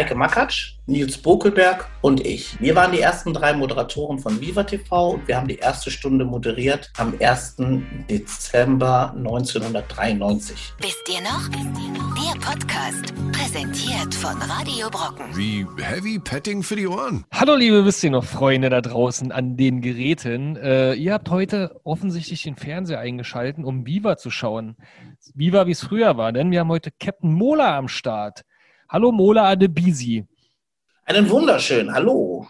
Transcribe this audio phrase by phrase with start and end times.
[0.00, 2.58] Heike Makatsch, Nils Bokelberg und ich.
[2.58, 6.24] Wir waren die ersten drei Moderatoren von Viva TV und wir haben die erste Stunde
[6.24, 7.56] moderiert am 1.
[8.08, 10.72] Dezember 1993.
[10.78, 11.50] Wisst ihr noch?
[11.50, 15.36] Der Podcast, präsentiert von Radio Brocken.
[15.36, 17.26] Wie Heavy Petting für die Ohren.
[17.30, 20.56] Hallo liebe Wisst ihr noch, Freunde da draußen an den Geräten.
[20.56, 24.78] Äh, ihr habt heute offensichtlich den Fernseher eingeschaltet, um Viva zu schauen.
[25.34, 28.46] Viva, wie es früher war, denn wir haben heute Captain Mola am Start.
[28.92, 30.26] Hallo Mola Adebisi.
[31.04, 32.48] Einen wunderschönen Hallo.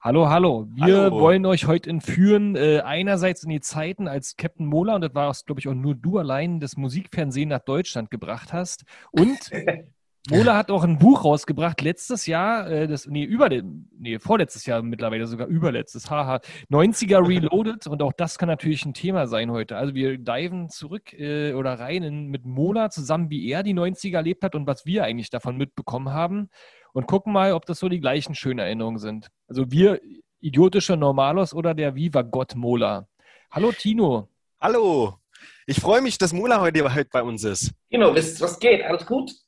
[0.00, 0.66] Hallo, hallo.
[0.74, 1.20] Wir Hallo.
[1.20, 5.32] wollen euch heute entführen, äh, einerseits in die Zeiten, als Captain Mola, und das war,
[5.46, 8.84] glaube ich, auch nur du allein, das Musikfernsehen nach Deutschland gebracht hast.
[9.12, 9.38] Und
[10.30, 14.82] Mola hat auch ein Buch rausgebracht, letztes Jahr, äh, das, nee, über, nee, vorletztes Jahr
[14.82, 16.40] mittlerweile, sogar überletztes, haha,
[16.70, 19.76] 90er Reloaded und auch das kann natürlich ein Thema sein heute.
[19.76, 24.16] Also wir diven zurück äh, oder rein in, mit Mola zusammen, wie er die 90er
[24.16, 26.48] erlebt hat und was wir eigentlich davon mitbekommen haben
[26.92, 29.28] und gucken mal, ob das so die gleichen schönen Erinnerungen sind.
[29.46, 30.00] Also wir
[30.40, 33.06] idiotische Normalos oder der Viva Gott Mola.
[33.50, 34.28] Hallo Tino.
[34.60, 35.18] Hallo.
[35.66, 37.72] Ich freue mich, dass Mola heute, heute bei uns ist.
[37.90, 38.84] Tino, was geht?
[38.84, 39.45] Alles gut?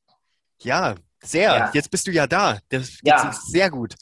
[0.61, 1.51] Ja, sehr.
[1.55, 1.71] Ja.
[1.73, 2.59] Jetzt bist du ja da.
[2.69, 3.33] Das Ja.
[3.33, 3.95] sehr gut.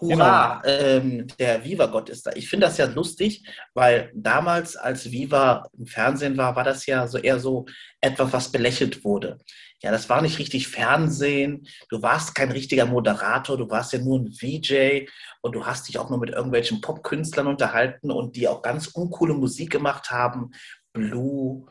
[0.00, 2.30] Hurra, ähm, der Viva-Gott ist da.
[2.34, 7.06] Ich finde das ja lustig, weil damals, als Viva im Fernsehen war, war das ja
[7.06, 7.66] so eher so
[8.00, 9.38] etwas, was belächelt wurde.
[9.82, 11.66] Ja, das war nicht richtig Fernsehen.
[11.90, 15.06] Du warst kein richtiger Moderator, du warst ja nur ein VJ
[15.42, 19.34] und du hast dich auch nur mit irgendwelchen Popkünstlern unterhalten und die auch ganz uncoole
[19.34, 20.50] Musik gemacht haben.
[20.92, 21.66] Blue,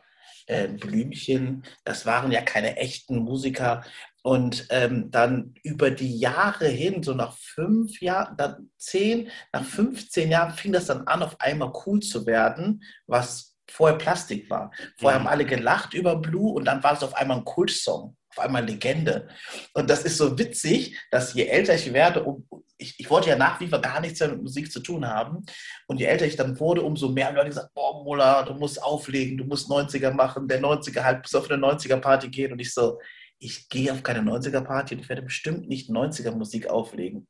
[0.49, 3.83] äh, Blümchen, das waren ja keine echten Musiker.
[4.21, 10.29] Und ähm, dann über die Jahre hin, so nach fünf Jahren, dann zehn, nach 15
[10.29, 14.71] Jahren fing das dann an, auf einmal cool zu werden, was vorher Plastik war.
[14.97, 15.23] Vorher Mhm.
[15.23, 18.65] haben alle gelacht über Blue und dann war es auf einmal ein Kultsong, auf einmal
[18.65, 19.27] Legende.
[19.73, 23.35] Und das ist so witzig, dass je älter ich werde, um, ich, ich wollte ja
[23.35, 25.45] nach wie vor gar nichts mehr mit Musik zu tun haben.
[25.87, 28.81] Und je älter ich dann wurde, umso mehr haben Leute gesagt, boah, Mola, du musst
[28.81, 32.53] auflegen, du musst 90er machen, der 90er halt bis auf eine 90er-Party gehen.
[32.53, 32.99] Und ich so,
[33.39, 37.27] ich gehe auf keine 90er-Party und ich werde bestimmt nicht 90er-Musik auflegen.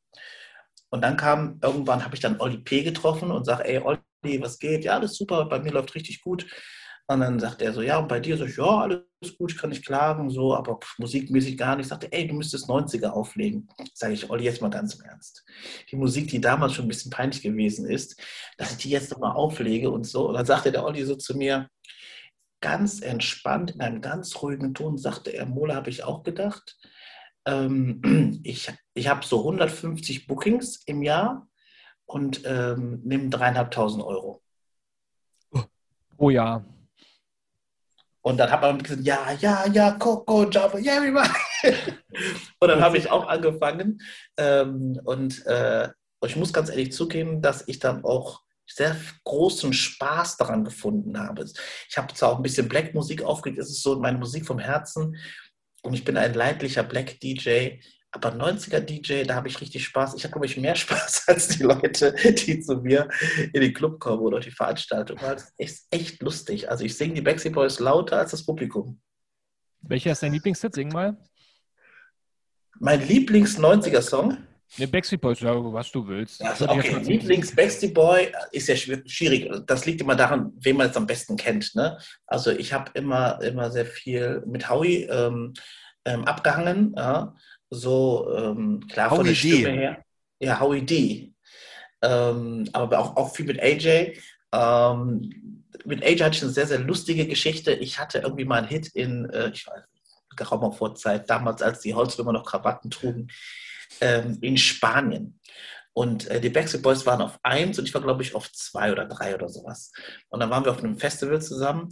[0.89, 2.83] Und dann kam, irgendwann habe ich dann Olli P.
[2.83, 4.83] getroffen und sage, ey, Olli, was geht?
[4.83, 6.45] Ja, alles super, bei mir läuft richtig gut.
[7.09, 8.37] Und dann sagt er so, ja, und bei dir?
[8.37, 9.01] So, ja, alles
[9.39, 11.85] gut, ich kann nicht klagen, so, aber pff, musikmäßig gar nicht.
[11.85, 13.67] Ich sagte, ey, du müsstest 90er auflegen.
[13.95, 15.43] Sage ich, Olli, jetzt mal ganz im Ernst.
[15.89, 18.21] Die Musik, die damals schon ein bisschen peinlich gewesen ist,
[18.59, 20.27] dass ich die jetzt nochmal auflege und so.
[20.27, 21.67] Und dann sagte der Olli so zu mir,
[22.61, 26.77] ganz entspannt, in einem ganz ruhigen Ton, sagte er, Mola, habe ich auch gedacht.
[27.45, 31.47] Ähm, ich ich habe so 150 Bookings im Jahr
[32.05, 34.43] und ähm, nehme dreieinhalbtausend Euro.
[36.17, 36.63] Oh ja.
[38.21, 41.29] Und dann hat man gesagt, ja, ja, ja, Coco, Java, yeah, everybody.
[42.59, 44.01] und dann habe ich auch angefangen.
[44.37, 45.89] Ähm, und äh,
[46.25, 51.45] ich muss ganz ehrlich zugeben, dass ich dann auch sehr großen Spaß daran gefunden habe.
[51.89, 55.17] Ich habe zwar auch ein bisschen Black-Musik aufgelegt, es ist so meine Musik vom Herzen.
[55.81, 57.79] Und ich bin ein leidlicher Black-DJ.
[58.11, 60.15] Aber 90er-DJ, da habe ich richtig Spaß.
[60.15, 62.13] Ich habe, glaube ich, mehr Spaß als die Leute,
[62.47, 63.07] die zu mir
[63.53, 65.21] in den Club kommen oder auf die Veranstaltung.
[65.21, 66.69] Weil es ist echt lustig.
[66.69, 68.99] Also ich singe die Backstreet Boys lauter als das Publikum.
[69.81, 70.73] Welcher ist dein Lieblingshit?
[70.73, 71.17] Sing mal.
[72.79, 74.37] Mein Lieblings-90er-Song,
[74.77, 76.43] Ne, Backstreet Boys, ja, was du willst.
[76.43, 77.19] also okay, jetzt mal singen.
[77.21, 79.49] Lieblings-Backstreet Boy ist ja schwi- schwierig.
[79.65, 81.73] Das liegt immer daran, wen man es am besten kennt.
[81.73, 81.97] Ne?
[82.27, 85.53] Also ich habe immer, immer sehr viel mit Howie ähm,
[86.05, 86.93] ähm, abgehangen.
[86.95, 87.35] Ja?
[87.69, 89.57] So, ähm, klar, von Howie der D.
[89.57, 90.03] Stimme her.
[90.39, 91.33] Ja, Howie D.
[92.01, 94.17] Ähm, aber auch, auch viel mit AJ.
[94.53, 97.73] Ähm, mit AJ hatte ich eine sehr, sehr lustige Geschichte.
[97.73, 99.83] Ich hatte irgendwie mal einen Hit in, äh, ich weiß
[100.39, 103.27] geraumer Vorzeit, damals, als die Holzwürmer noch Krawatten trugen,
[104.01, 105.39] ähm, in Spanien.
[105.93, 108.91] Und äh, die Backstreet Boys waren auf eins und ich war, glaube ich, auf zwei
[108.91, 109.91] oder drei oder sowas.
[110.29, 111.89] Und dann waren wir auf einem Festival zusammen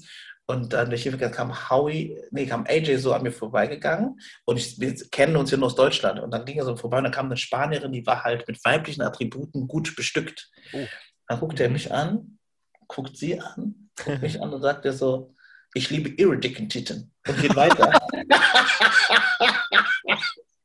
[0.49, 4.79] und dann durch die kam Howie, nee, kam AJ so an mir vorbeigegangen und ich,
[4.79, 6.21] wir kennen uns ja nur aus Deutschland.
[6.21, 8.63] Und dann ging er so vorbei und dann kam eine Spanierin, die war halt mit
[8.63, 10.49] weiblichen Attributen gut bestückt.
[10.71, 10.85] Oh.
[11.27, 12.39] Dann guckt er mich an,
[12.87, 15.35] guckt sie an, guckt mich an und sagt er so,
[15.73, 17.91] ich liebe ihre dicken Titten und geht weiter.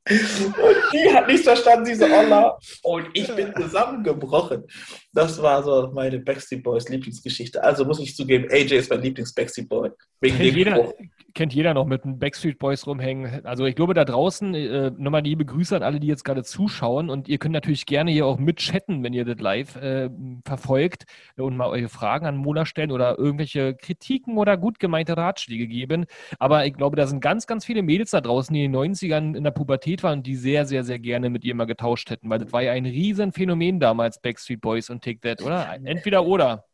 [0.05, 2.59] Und die hat nichts verstanden, diese Olla.
[2.83, 4.65] Und ich bin zusammengebrochen.
[5.15, 7.63] Das war so meine Backstreet Boys Lieblingsgeschichte.
[7.63, 9.91] Also muss ich zugeben, AJ ist mein Lieblings-Backstreet Boy.
[10.21, 10.95] Wegen Kennt jeder, Spruch.
[11.35, 13.45] kennt jeder noch mit den Backstreet Boys rumhängen.
[13.45, 17.11] Also ich glaube, da draußen äh, nochmal liebe Grüße an alle, die jetzt gerade zuschauen.
[17.11, 20.09] Und ihr könnt natürlich gerne hier auch mitchatten, wenn ihr das live äh,
[20.47, 21.05] verfolgt
[21.37, 26.07] und mal eure Fragen an Mola stellen oder irgendwelche Kritiken oder gut gemeinte Ratschläge geben.
[26.39, 29.37] Aber ich glaube, da sind ganz, ganz viele Mädels da draußen, die in den 90ern
[29.37, 32.31] in der Pubertät waren und die sehr, sehr, sehr gerne mit ihr mal getauscht hätten.
[32.31, 35.79] Weil das war ja ein riesen Phänomen damals, Backstreet Boys und Take That, oder?
[35.85, 36.65] Entweder oder.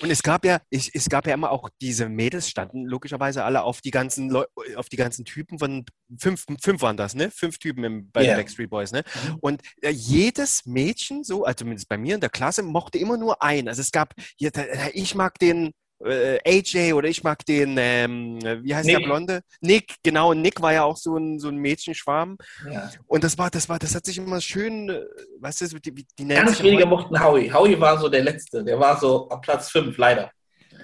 [0.00, 3.62] Und es gab ja, ich, es gab ja immer auch diese Mädels standen logischerweise alle
[3.62, 5.84] auf die ganzen Leu auf die ganzen Typen von
[6.18, 7.30] fünf, fünf waren das, ne?
[7.30, 9.04] Fünf Typen im, bei den Backstreet Boys, ne?
[9.28, 9.36] Mhm.
[9.40, 13.40] Und äh, jedes Mädchen, so, also zumindest bei mir in der Klasse, mochte immer nur
[13.40, 13.68] einen.
[13.68, 15.72] Also es gab, ich mag den
[16.04, 19.06] äh, AJ oder ich mag den, ähm, wie heißt der Nick.
[19.06, 19.40] Blonde?
[19.60, 20.30] Nick, genau.
[20.30, 22.36] und Nick war ja auch so ein, so ein Mädchenschwarm.
[22.70, 22.90] Ja.
[23.06, 25.00] Und das war, das war, das hat sich immer schön, äh,
[25.40, 27.50] weißt du, die, die, die Ganz ja wenige mochten Howie.
[27.52, 28.62] Howie war so der Letzte.
[28.64, 30.30] Der war so am Platz 5, leider.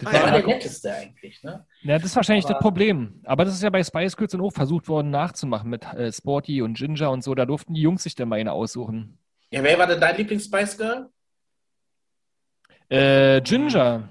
[0.00, 0.26] Das Ah, Der ja.
[0.26, 1.42] war war, der Netteste eigentlich.
[1.42, 1.66] Ne?
[1.82, 3.20] ja, das ist wahrscheinlich das Aber- Problem.
[3.24, 6.62] Aber das ist ja bei Spice Girls dann auch versucht worden nachzumachen mit äh, Sporty
[6.62, 7.34] und Ginger und so.
[7.34, 9.18] Da durften die Jungs sich dann mal eine aussuchen.
[9.50, 11.08] Ja, wer war denn dein Lieblings-Spice Girl?
[12.88, 14.08] Äh, Ginger.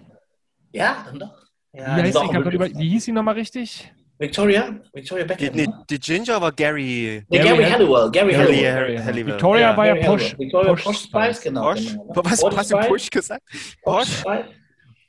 [0.71, 1.33] Ja, dann doch.
[1.73, 3.91] Ja, wie, die heißt, auch ich über, wie hieß sie nochmal richtig?
[4.17, 4.75] Victoria?
[4.93, 5.55] Victoria Die, Beckham.
[5.55, 5.85] ne?
[5.89, 7.23] die Ginger war Gary.
[7.29, 8.11] Nee, Gary Gary Hall- Halliwell.
[8.11, 8.73] Gary Gary Halliwell.
[8.97, 9.33] Hall- Halliwell.
[9.33, 9.77] Victoria Ja.
[9.77, 10.05] war ja Posh.
[10.07, 10.37] Halliwell.
[10.39, 11.61] Victoria Posh Posh Spice, genau.
[11.71, 11.87] Posh?
[11.91, 12.05] genau.
[12.09, 13.43] Was, Posh hast du Push gesagt?
[13.83, 14.17] Posh Posh?
[14.19, 14.45] Spice,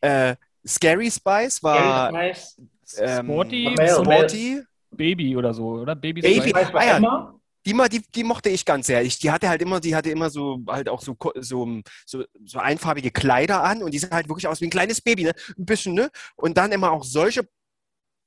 [0.03, 0.35] Äh,
[0.67, 2.63] Scary Spice war Gary Spice,
[2.99, 4.63] ähm, Sporty Sporty.
[4.93, 5.95] Baby oder so, oder?
[5.97, 6.51] Baby, Baby- Spice.
[6.51, 6.97] Spice war Ah ja.
[6.99, 7.35] Emma.
[7.67, 9.03] Die, die, die mochte ich ganz sehr.
[9.03, 12.59] Ich, die hatte halt immer, die hatte immer so halt auch so, so, so, so
[12.59, 15.33] einfarbige Kleider an und die sah halt wirklich aus wie ein kleines Baby, ne?
[15.59, 16.11] Ein bisschen, ne?
[16.37, 17.47] Und dann immer auch solche,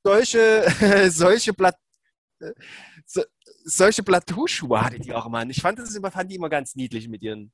[0.04, 0.66] solche,
[1.12, 1.76] solche Blatt,
[2.40, 2.54] äh,
[3.06, 3.24] so,
[3.64, 5.44] solche Plateauschuhe hatte die auch immer.
[5.50, 7.52] Ich fand das immer, fand die immer ganz niedlich mit ihren,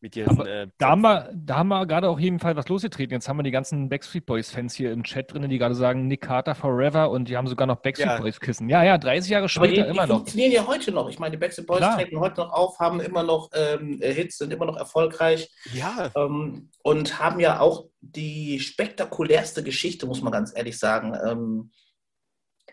[0.00, 0.38] mit ihren.
[0.46, 3.14] Äh, Da haben, wir, da haben wir gerade auf jeden Fall was losgetreten.
[3.14, 6.22] Jetzt haben wir die ganzen Backstreet Boys-Fans hier im Chat drin, die gerade sagen, Nick
[6.22, 8.20] Carter forever und die haben sogar noch Backstreet Ja.
[8.20, 8.68] Boys-Kissen.
[8.68, 10.16] Ja, ja, 30 Jahre später die, die immer noch.
[10.16, 11.08] funktionieren ja heute noch.
[11.08, 11.96] Ich meine, die Backstreet Boys Klar.
[11.96, 16.10] treten heute noch auf, haben immer noch ähm, äh, Hits, sind immer noch erfolgreich ja,
[16.16, 21.14] ähm, und haben ja auch die spektakulärste Geschichte, muss man ganz ehrlich sagen.
[21.26, 21.70] Ähm,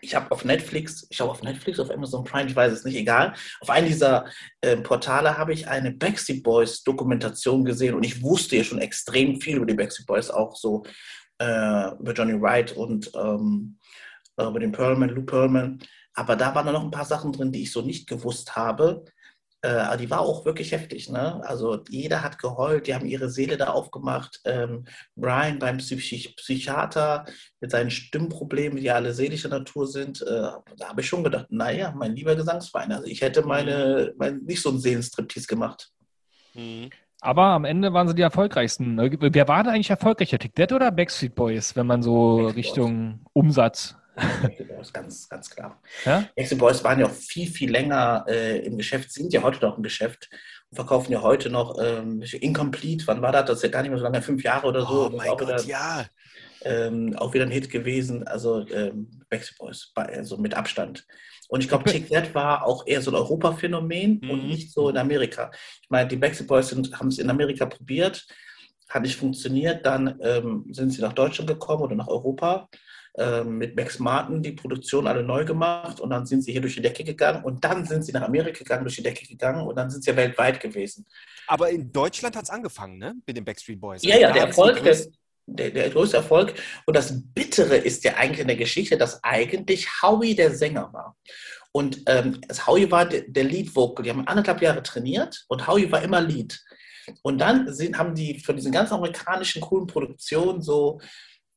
[0.00, 2.96] ich habe auf Netflix, ich habe auf Netflix, auf Amazon Prime, ich weiß es nicht,
[2.96, 3.34] egal.
[3.60, 4.26] Auf einem dieser
[4.60, 9.40] äh, Portale habe ich eine Backstreet Boys Dokumentation gesehen und ich wusste ja schon extrem
[9.40, 10.84] viel über die Backstreet Boys, auch so
[11.38, 13.78] äh, über Johnny Wright und ähm,
[14.36, 15.78] äh, über den Perlman, Lou Pearlman.
[16.14, 19.04] Aber da waren dann noch ein paar Sachen drin, die ich so nicht gewusst habe.
[19.66, 21.10] Äh, aber die war auch wirklich heftig.
[21.10, 21.42] Ne?
[21.44, 24.40] Also jeder hat geheult, die haben ihre Seele da aufgemacht.
[24.44, 24.84] Ähm,
[25.16, 27.24] Brian beim Psych Psychiater
[27.60, 31.92] mit seinen Stimmproblemen, die alle seelischer Natur sind, äh, da habe ich schon gedacht, naja,
[31.96, 35.90] mein lieber Gesangsverein, also ich hätte meine, mein, nicht so einen Seelenstriptease gemacht.
[36.54, 36.90] Mhm.
[37.20, 38.96] Aber am Ende waren sie die erfolgreichsten.
[38.98, 40.38] Wer war da eigentlich erfolgreicher?
[40.38, 43.96] Tick Dead oder Backstreet Boys, wenn man so Backstreet Richtung Umsatz.
[44.16, 45.80] Boys, ganz, ganz klar.
[46.04, 46.28] Ja?
[46.36, 49.76] Backstreet Boys waren ja auch viel, viel länger äh, im Geschäft, sind ja heute noch
[49.76, 50.28] im Geschäft
[50.70, 53.06] und verkaufen ja heute noch ähm, Incomplete.
[53.06, 53.44] Wann war das?
[53.46, 55.06] Das ist ja gar nicht mehr so lange, fünf Jahre oder so.
[55.06, 56.06] Oh mein Gott, wieder, ja.
[56.64, 58.26] ähm, auch wieder ein Hit gewesen.
[58.26, 61.06] Also ähm, Backstreet Boys, also mit Abstand.
[61.48, 64.48] Und ich glaube, Take That war auch eher so ein Europa-Phänomen und Mhm.
[64.48, 65.50] nicht so in Amerika.
[65.82, 68.26] Ich meine, die Backstreet Boys haben es in Amerika probiert,
[68.88, 69.84] hat nicht funktioniert.
[69.84, 72.68] Dann ähm, sind sie nach Deutschland gekommen oder nach Europa
[73.44, 76.82] mit Max Martin die Produktion alle neu gemacht und dann sind sie hier durch die
[76.82, 79.88] Decke gegangen und dann sind sie nach Amerika gegangen, durch die Decke gegangen und dann
[79.88, 81.06] sind sie ja weltweit gewesen.
[81.46, 83.14] Aber in Deutschland hat es angefangen, ne?
[83.26, 84.02] Mit den Backstreet Boys.
[84.02, 85.14] Ja, ja, der Erfolg, der, größten-
[85.46, 86.54] der, der größte Erfolg.
[86.84, 91.16] Und das Bittere ist ja eigentlich in der Geschichte, dass eigentlich Howie der Sänger war.
[91.72, 94.02] Und ähm, das Howie war der, der Lead-Vocal.
[94.04, 96.60] Die haben anderthalb Jahre trainiert und Howie war immer Lead.
[97.22, 101.00] Und dann sind, haben die von diesen ganzen amerikanischen coolen Produktionen so,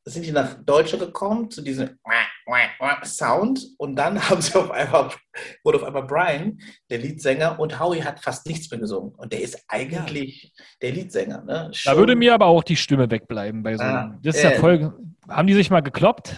[0.06, 1.98] sind die nach Deutschland gekommen, zu diesem
[3.04, 3.66] Sound.
[3.78, 5.12] Und dann haben sie auf einmal,
[5.64, 9.14] wurde auf einmal Brian, der Leadsänger, und Howie hat fast nichts mehr gesungen.
[9.16, 11.44] Und der ist eigentlich der Leadsänger.
[11.44, 11.72] Ne?
[11.86, 14.20] Da würde mir aber auch die Stimme wegbleiben bei so Ah, einem.
[14.22, 14.54] Das ist äh.
[14.54, 14.94] ja voll.
[15.28, 16.38] Haben die sich mal gekloppt?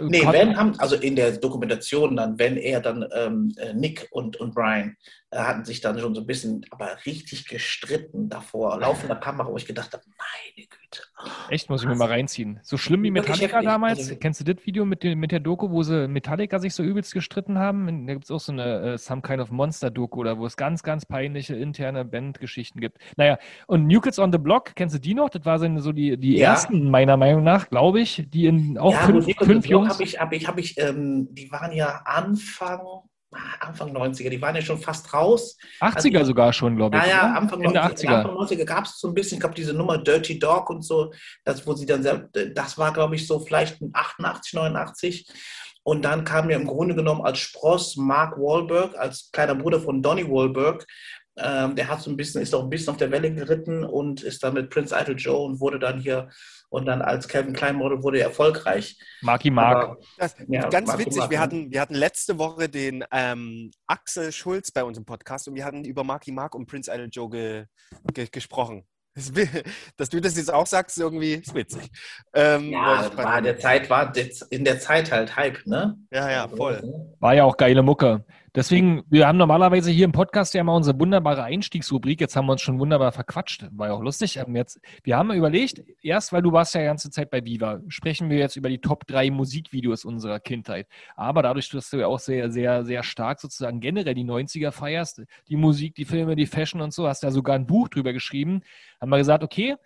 [0.00, 4.08] Nee, Hat- wenn haben, also in der Dokumentation dann, wenn er dann, ähm, äh, Nick
[4.10, 4.94] und, und Brian äh,
[5.34, 9.66] hatten sich dann schon so ein bisschen, aber richtig gestritten davor, laufender Kamera, wo ich
[9.66, 11.02] gedacht habe, meine Güte.
[11.48, 12.60] Echt, muss ich mir mal reinziehen.
[12.62, 13.98] So schlimm wie Metallica damals.
[14.00, 16.82] Also- Kennst du das Video mit, dem, mit der Doku, wo sie Metallica sich so
[16.82, 18.06] übelst gestritten haben?
[18.06, 20.82] Da gibt es auch so eine äh, Some Kind of Monster-Doku, oder wo es ganz,
[20.82, 22.98] ganz peinliche interne Bandgeschichten gibt.
[23.16, 25.30] Naja, und New Kids on the Block, kennst du die noch?
[25.30, 26.50] Das waren so die, die Ja.
[26.50, 29.94] ersten, meiner Meinung nach, glaube ich, die in auch ja, fünf, fünf Jungs.
[29.94, 32.80] habe ich, habe ich, habe ich, ähm, die waren ja Anfang
[33.60, 35.56] Anfang 90er, die waren ja schon fast raus.
[35.80, 37.02] 80er Also- sogar schon, glaube ich.
[37.04, 37.36] Ja, ja, oder?
[37.36, 38.16] Anfang Ende 90er, 80er.
[38.18, 41.12] Anfang 90er gab es so ein bisschen, ich glaube, diese Nummer Dirty Dog und so,
[41.44, 45.26] das, wo sie dann, sehr, das war, glaube ich, so vielleicht ein 88, 89.
[45.84, 50.00] Und dann kam ja im Grunde genommen als Spross Mark Wahlberg, als kleiner Bruder von
[50.02, 50.86] Donny Wahlberg.
[51.36, 54.22] Ähm, der hat so ein bisschen, ist auch ein bisschen auf der Welle geritten und
[54.22, 56.28] ist dann mit Prince Idol Joe und wurde dann hier
[56.72, 58.98] und dann als Calvin Klein Model wurde er erfolgreich.
[59.20, 59.84] Marky Mark.
[59.84, 61.42] Aber, Das, Ja, ganz Marco witzig, Mark, wir ne?
[61.42, 65.66] hatten, wir hatten letzte Woche den ähm, Axel Schulz bei uns im Podcast und wir
[65.66, 67.66] hatten über Marky Mark und Prince Idol Joe ge,
[68.14, 68.86] ge, gesprochen.
[69.98, 71.90] Dass du das jetzt auch sagst, irgendwie ist witzig.
[72.32, 74.10] Ähm, ja, war der Zeit, war
[74.48, 75.98] in der Zeit halt Hype, ne?
[76.10, 76.82] ja, ja, voll.
[77.20, 78.24] War ja auch geile Mucke.
[78.54, 82.20] Deswegen, wir haben normalerweise hier im Podcast ja mal unsere wunderbare Einstiegsrubrik.
[82.20, 83.66] Jetzt haben wir uns schon wunderbar verquatscht.
[83.72, 84.36] War ja auch lustig.
[84.36, 87.80] Ähm, Jetzt, wir haben überlegt, erst weil du warst ja die ganze Zeit bei Viva,
[87.88, 90.86] sprechen wir jetzt über die Top 3 Musikvideos unserer Kindheit.
[91.16, 95.22] Aber dadurch, dass du ja auch sehr, sehr, sehr stark sozusagen generell die 90er feierst,
[95.48, 98.60] die Musik, die Filme, die Fashion und so, hast ja sogar ein Buch drüber geschrieben,
[99.00, 99.76] haben wir gesagt, okay,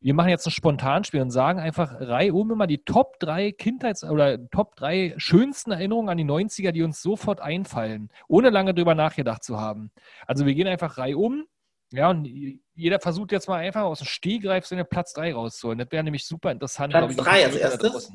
[0.00, 4.38] wir machen jetzt ein Spontanspiel und sagen einfach reihum immer die Top 3 Kindheits- oder
[4.50, 9.42] Top 3 schönsten Erinnerungen an die 90er, die uns sofort einfallen, ohne lange drüber nachgedacht
[9.42, 9.90] zu haben.
[10.26, 11.46] Also wir gehen einfach reihum,
[11.90, 12.28] ja, und
[12.74, 15.78] jeder versucht jetzt mal einfach aus dem Stehgreif seine Platz 3 rauszuholen.
[15.78, 16.92] Das wäre nämlich super interessant.
[16.92, 18.12] Platz glaube ich, drei für als erstes?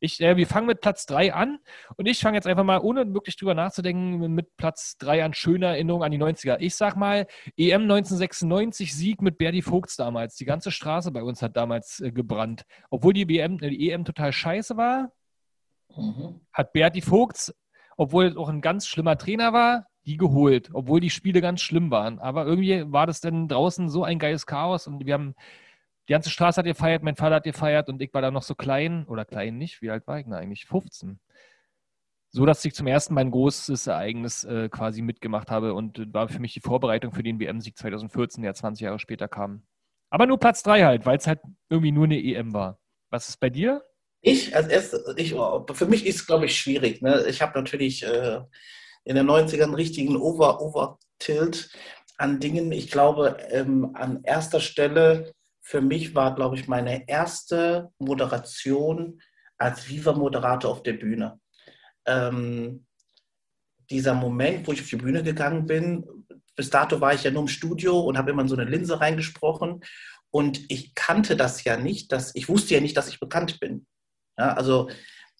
[0.00, 1.58] Ich, äh, wir fangen mit Platz 3 an
[1.96, 5.68] und ich fange jetzt einfach mal, ohne wirklich drüber nachzudenken, mit Platz 3 an schöner
[5.68, 6.56] Erinnerungen an die 90er.
[6.58, 7.26] Ich sag mal,
[7.56, 10.34] EM 1996 Sieg mit Berdi Vogts damals.
[10.36, 12.64] Die ganze Straße bei uns hat damals äh, gebrannt.
[12.90, 15.12] Obwohl die, WM, äh, die EM total scheiße war,
[15.96, 16.40] Mhm.
[16.52, 17.54] hat Berti Vogts,
[17.96, 21.90] obwohl er auch ein ganz schlimmer Trainer war, die geholt, obwohl die Spiele ganz schlimm
[21.90, 22.18] waren.
[22.18, 25.34] Aber irgendwie war das dann draußen so ein geiles Chaos und wir haben,
[26.10, 28.56] die ganze Straße hat gefeiert, mein Vater hat gefeiert und ich war da noch so
[28.56, 30.66] klein, oder klein nicht, wie alt war ich denn eigentlich?
[30.66, 31.20] 15.
[32.30, 36.12] So, dass ich zum ersten Mal ein großes Ereignis äh, quasi mitgemacht habe und äh,
[36.12, 39.62] war für mich die Vorbereitung für den WM-Sieg 2014, der 20 Jahre später kam.
[40.10, 41.38] Aber nur Platz 3 halt, weil es halt
[41.68, 42.80] irgendwie nur eine EM war.
[43.10, 43.84] Was ist bei dir?
[44.20, 47.02] Ich als erstes, ich, für mich ist es, glaube ich, schwierig.
[47.02, 47.24] Ne?
[47.28, 48.40] Ich habe natürlich äh,
[49.04, 51.70] in den 90ern einen richtigen Over, Over-Tilt
[52.16, 52.72] an Dingen.
[52.72, 55.32] Ich glaube, ähm, an erster Stelle
[55.70, 59.22] für mich war, glaube ich, meine erste Moderation
[59.56, 61.38] als Viva-Moderator auf der Bühne.
[62.06, 62.86] Ähm,
[63.88, 66.04] dieser Moment, wo ich auf die Bühne gegangen bin,
[66.56, 69.00] bis dato war ich ja nur im Studio und habe immer in so eine Linse
[69.00, 69.84] reingesprochen.
[70.30, 73.86] Und ich kannte das ja nicht, dass ich wusste ja nicht, dass ich bekannt bin.
[74.36, 74.90] Ja, also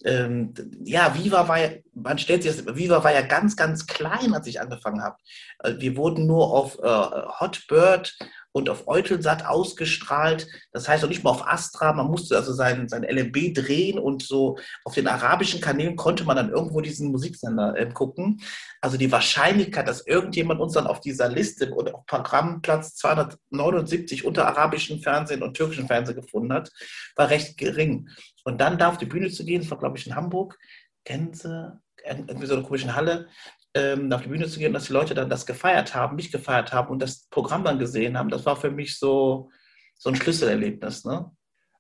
[0.04, 4.32] ähm, ja, Viva war ja, man stellt sich das, Viva war ja ganz, ganz klein,
[4.32, 5.16] als ich angefangen habe.
[5.58, 8.16] Äh, Wir wurden nur auf äh, Hotbird
[8.52, 10.48] und auf Eutelsat ausgestrahlt.
[10.72, 11.92] Das heißt auch nicht mal auf Astra.
[11.92, 16.36] Man musste also sein, sein LMB drehen und so auf den arabischen Kanälen konnte man
[16.36, 18.40] dann irgendwo diesen Musiksender äh, gucken.
[18.80, 24.46] Also die Wahrscheinlichkeit, dass irgendjemand uns dann auf dieser Liste oder auf Programmplatz 279 unter
[24.46, 26.70] arabischem Fernsehen und türkischem Fernsehen gefunden hat,
[27.16, 28.08] war recht gering.
[28.44, 30.58] Und dann da auf die Bühne zu gehen, das war glaube ich in Hamburg,
[31.04, 33.28] Gänse, irgendwie so eine komische Halle,
[33.74, 36.72] ähm, auf die Bühne zu gehen, dass die Leute dann das gefeiert haben, mich gefeiert
[36.72, 39.50] haben und das Programm dann gesehen haben, das war für mich so,
[39.96, 41.04] so ein Schlüsselerlebnis.
[41.04, 41.30] Ne?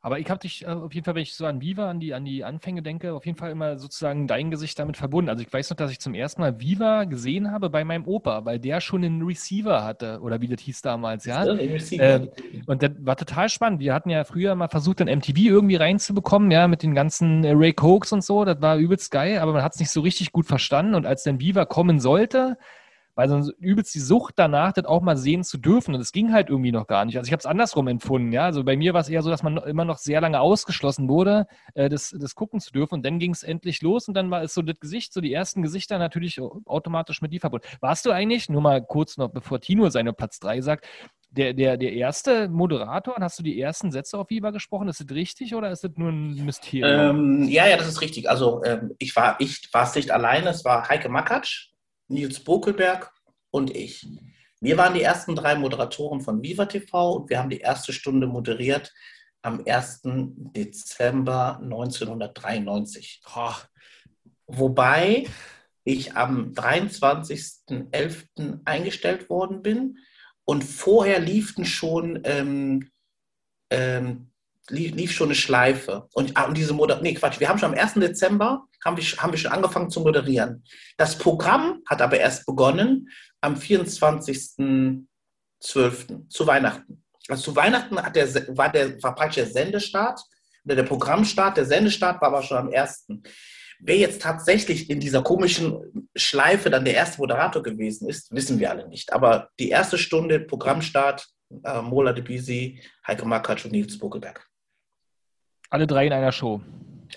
[0.02, 2.14] Aber ich habe dich äh, auf jeden Fall, wenn ich so an Viva, an die,
[2.14, 5.28] an die Anfänge denke, auf jeden Fall immer sozusagen dein Gesicht damit verbunden.
[5.28, 8.46] Also ich weiß noch, dass ich zum ersten Mal Viva gesehen habe bei meinem Opa,
[8.46, 11.44] weil der schon einen Receiver hatte, oder wie das hieß damals, ja.
[12.00, 12.30] Ähm,
[12.66, 13.80] und das war total spannend.
[13.80, 17.52] Wir hatten ja früher mal versucht, den MTV irgendwie reinzubekommen, ja, mit den ganzen äh,
[17.52, 18.46] Ray Cokes und so.
[18.46, 20.94] Das war übelst geil, aber man hat es nicht so richtig gut verstanden.
[20.94, 22.56] Und als dann Viva kommen sollte,
[23.14, 25.94] weil so übelst die Sucht danach, das auch mal sehen zu dürfen.
[25.94, 27.16] Und es ging halt irgendwie noch gar nicht.
[27.18, 28.44] Also ich habe es andersrum empfunden, ja.
[28.44, 31.46] Also bei mir war es eher so, dass man immer noch sehr lange ausgeschlossen wurde,
[31.74, 32.94] äh, das, das gucken zu dürfen.
[32.94, 35.32] Und dann ging es endlich los und dann war es so das Gesicht, so die
[35.32, 37.66] ersten Gesichter natürlich automatisch mit die verbunden.
[37.80, 40.86] Warst du eigentlich, nur mal kurz noch, bevor Tino seine Platz 3 sagt,
[41.30, 44.88] der, der, der erste Moderator, hast du die ersten Sätze auf Viva gesprochen?
[44.88, 47.42] Ist das richtig oder ist das nur ein Mysterium?
[47.42, 48.28] Ähm, ja, ja, das ist richtig.
[48.28, 51.69] Also ähm, ich war ich war es nicht alleine, es war Heike Makatsch,
[52.10, 53.12] Nils Bokelberg
[53.50, 54.06] und ich.
[54.60, 58.26] Wir waren die ersten drei Moderatoren von Viva TV und wir haben die erste Stunde
[58.26, 58.92] moderiert
[59.42, 60.02] am 1.
[60.04, 63.22] Dezember 1993.
[63.34, 63.54] Oh,
[64.52, 65.26] Wobei
[65.84, 68.60] ich am 23.11.
[68.64, 69.98] eingestellt worden bin
[70.44, 72.90] und vorher lieften schon, ähm,
[73.70, 74.32] ähm,
[74.68, 76.08] lief, lief schon eine Schleife.
[76.12, 77.94] Und, ah, und diese Moder nee, Quatsch, wir haben schon am 1.
[77.94, 80.64] Dezember haben wir, haben wir schon angefangen zu moderieren.
[80.96, 83.08] Das Programm hat aber erst begonnen
[83.40, 86.28] am 24.12.
[86.28, 87.04] zu Weihnachten.
[87.28, 90.20] Also zu Weihnachten der, war, der, war praktisch der Sendestart,
[90.64, 93.08] oder der Programmstart, der Sendestart war aber schon am 1.
[93.82, 98.70] Wer jetzt tatsächlich in dieser komischen Schleife dann der erste Moderator gewesen ist, wissen wir
[98.70, 99.12] alle nicht.
[99.12, 101.26] Aber die erste Stunde Programmstart,
[101.64, 104.46] äh, Mola de Bisi, Heike Makatsch und Nils Buckelberg.
[105.70, 106.60] Alle drei in einer Show.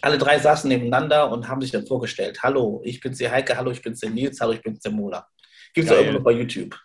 [0.02, 2.42] Alle drei saßen nebeneinander und haben sich dann vorgestellt.
[2.44, 5.28] Hallo, ich bin's der Heike, hallo, ich bin's der Nils, hallo, ich bin's der Mola.
[5.74, 6.06] Gibt's auch Geil.
[6.06, 6.78] immer noch bei YouTube.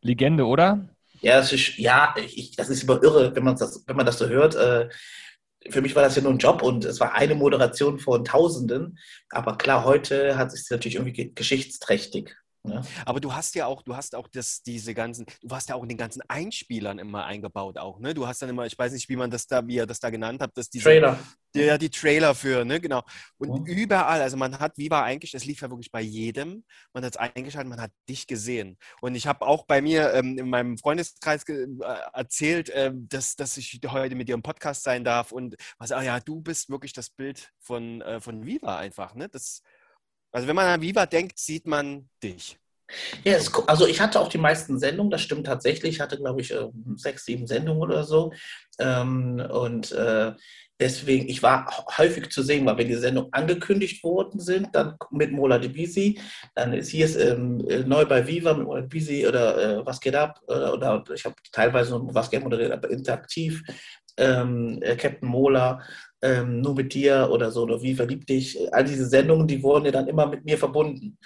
[0.00, 0.88] Legende, oder?
[1.20, 4.18] Ja, das ist, ja, ich, das ist immer irre, wenn man das, wenn man das
[4.18, 4.54] so hört.
[4.56, 4.88] Äh,
[5.70, 8.98] für mich war das ja nur ein Job und es war eine Moderation von Tausenden.
[9.30, 12.36] Aber klar, heute hat es sich natürlich irgendwie ge- geschichtsträchtig.
[12.64, 12.80] Ne?
[13.06, 15.82] Aber du hast ja auch, du hast auch das, diese ganzen, du warst ja auch
[15.82, 18.14] in den ganzen Einspielern immer eingebaut auch, ne?
[18.14, 20.10] Du hast dann immer, ich weiß nicht, wie man das da, wie ihr das da
[20.10, 21.18] genannt habt, dass diese, Trailer.
[21.54, 23.02] Ja, die Trailer für, ne, genau.
[23.36, 23.74] Und Ja.
[23.74, 26.64] überall, also man hat Viva eigentlich, das lief ja wirklich bei jedem,
[26.94, 28.78] man hat es eingeschaltet, man hat dich gesehen.
[29.02, 31.66] Und ich habe auch bei mir ähm, in meinem Freundeskreis äh,
[32.14, 36.02] erzählt, ähm, dass, dass ich heute mit dir im Podcast sein darf und was, ah
[36.02, 39.28] ja, du bist wirklich das Bild von, äh, von Viva einfach, ne?
[39.28, 39.62] Das,
[40.32, 42.58] also wenn man an Viva denkt, sieht man dich.
[43.24, 45.94] Ja, es, also ich hatte auch die meisten Sendungen, das stimmt tatsächlich.
[45.94, 48.32] Ich hatte, glaube ich, äh, sechs, sieben Sendungen oder so.
[48.78, 50.32] Ähm, und äh,
[50.80, 55.32] deswegen, ich war häufig zu sehen, weil wenn die Sendungen angekündigt worden sind, dann mit
[55.32, 56.20] Mola de Bisi,
[56.54, 60.00] dann ist hier ähm, äh, neu bei Viva mit Mola de Bisi oder äh, Was
[60.00, 60.40] geht ab?
[60.46, 63.62] Oder, oder ich habe teilweise Was geht moderiert, aber interaktiv.
[64.16, 65.80] Ähm, äh, Captain Mola,
[66.20, 68.58] ähm, nur mit dir oder so, oder Wie verliebt dich.
[68.72, 71.18] All diese Sendungen, die wurden ja dann immer mit mir verbunden.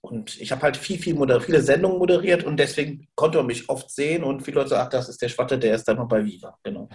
[0.00, 3.68] Und ich habe halt viel, viel moder viele Sendungen moderiert und deswegen konnte man mich
[3.68, 6.08] oft sehen und viele Leute sagen, ach, das ist der Schwatte, der ist dann noch
[6.08, 6.56] bei Viva.
[6.62, 6.88] Genau.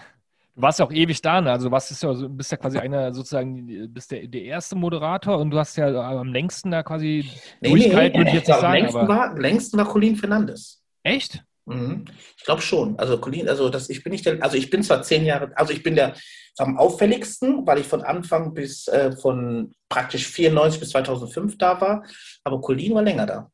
[0.56, 1.52] Du warst ja auch ewig da, ne?
[1.52, 5.58] Also ja, so- bist ja quasi einer sozusagen, bist der, der erste Moderator und du
[5.58, 7.30] hast ja am längsten da quasi
[7.62, 9.08] durchgehalten, würde ich jetzt nicht am sagen, längsten, aber.
[9.08, 10.84] war, am längsten war Colin Fernandes.
[11.04, 11.44] Echt?
[11.70, 12.06] Mhm.
[12.38, 12.98] Ich glaube schon.
[12.98, 15.72] Also Colin, also das, ich bin nicht der, also ich bin zwar zehn Jahre, also
[15.72, 16.16] ich bin der
[16.58, 22.04] am auffälligsten, weil ich von Anfang bis äh, von praktisch 94 bis 2005 da war,
[22.44, 23.52] aber Colin war länger da.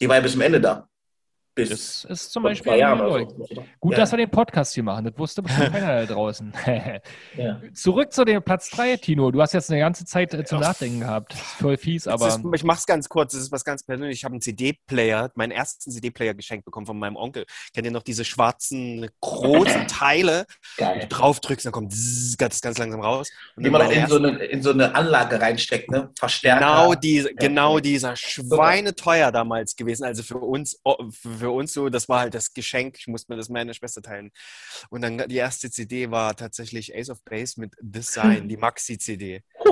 [0.00, 0.88] Die war ja bis zum Ende da.
[1.54, 3.62] Bis Das ist zum Beispiel Jahren so.
[3.78, 5.04] Gut, ja, dass wir den Podcast hier machen.
[5.04, 6.50] Das wusste bestimmt keiner da draußen.
[7.36, 7.60] ja.
[7.74, 9.30] Zurück zu dem Platz 3, Tino.
[9.30, 11.34] Du hast jetzt eine ganze Zeit äh, zum Nachdenken gehabt.
[11.34, 12.28] Voll fies, aber.
[12.28, 14.20] ist, ich mache es ganz kurz, das ist was ganz Persönliches.
[14.20, 17.44] Ich habe einen CD-Player, meinen ersten CD-Player geschenkt bekommen von meinem Onkel.
[17.74, 20.46] Kennt ihr noch diese schwarzen, großen Teile?
[20.78, 21.06] Geil.
[21.10, 23.30] Drauf drückst, dann kommt zzz, ganz, ganz langsam raus.
[23.56, 26.10] Und Die dann man in so, eine, in so eine Anlage reinsteckt, ne?
[26.18, 26.60] Verstärker.
[26.60, 30.04] Genau, diese, genau dieser Schweineteuer damals gewesen.
[30.04, 32.96] Also für uns, oh, für für uns so, das war halt das Geschenk.
[32.98, 34.30] Ich musste mir das meiner Schwester teilen.
[34.90, 39.42] Und dann die erste CD war tatsächlich Ace of Base mit This Sign, die Maxi-CD.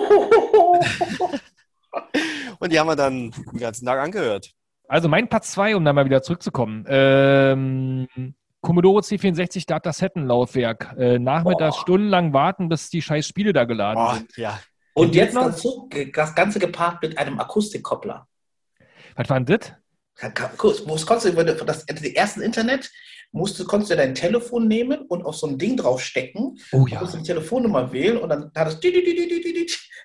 [2.59, 4.51] Und die haben wir dann den ganzen Tag angehört.
[4.89, 6.85] Also mein Platz 2, um da mal wieder zurückzukommen.
[6.89, 8.09] Ähm,
[8.61, 10.97] Commodore C64 Datassettenlaufwerk.
[10.99, 11.83] Äh, nachmittags Boah.
[11.83, 14.37] stundenlang warten, bis die scheiß Spiele da geladen Boah, sind.
[14.37, 14.61] ja.
[14.95, 15.45] Und jetzt noch?
[15.45, 18.27] dazu das Ganze gepaart mit einem Akustikkoppler.
[19.15, 19.73] Was war denn das?
[20.23, 22.91] Es konntest du, das, das erste Internet,
[23.33, 27.01] musst du, konntest du dein Telefon nehmen und auf so ein Ding draufstecken, Oh ja.
[27.01, 28.81] musst du die Telefonnummer wählen und dann hat es,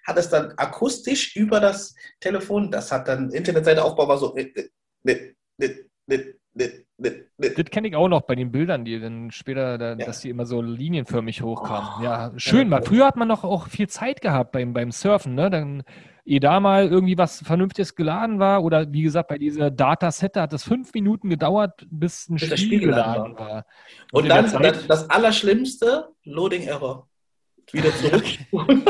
[0.06, 4.52] hat es dann akustisch über das Telefon, das hat dann Internetseiteaufbau war so, äh,
[5.06, 5.34] äh,
[6.58, 6.85] äh.
[6.98, 10.06] Das kenne ich auch noch bei den Bildern, die dann später, da, Ja.
[10.06, 12.04] dass die immer so linienförmig hochkamen.
[12.04, 12.72] Ja, schön.
[12.72, 15.50] Weil früher hat man noch auch viel Zeit gehabt beim, beim Surfen, ne?
[15.50, 15.84] Dann,
[16.28, 20.54] ehe da mal irgendwie was Vernünftiges geladen war, oder wie gesagt, bei dieser Datasette hat
[20.54, 23.66] es fünf Minuten gedauert, bis ein Bis Spiel, Spiel geladen geladen war.
[24.12, 27.08] Und in der dann Zeit- das, Allerschlimmste, Loading Error.
[27.72, 28.84] Wieder zurückspulen.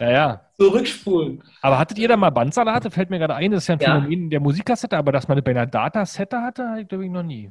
[0.00, 0.40] Ja, ja.
[0.58, 1.42] zurückspulen.
[1.62, 2.90] Aber hattet ihr da mal Bandsalate?
[2.90, 3.94] Fällt mir gerade ein, das ist ja ein Ja.
[4.00, 7.10] Phänomen der Musikkassette, aber dass man das bei einer Datasette hatte, hatte ich glaube ich
[7.10, 7.50] noch nie.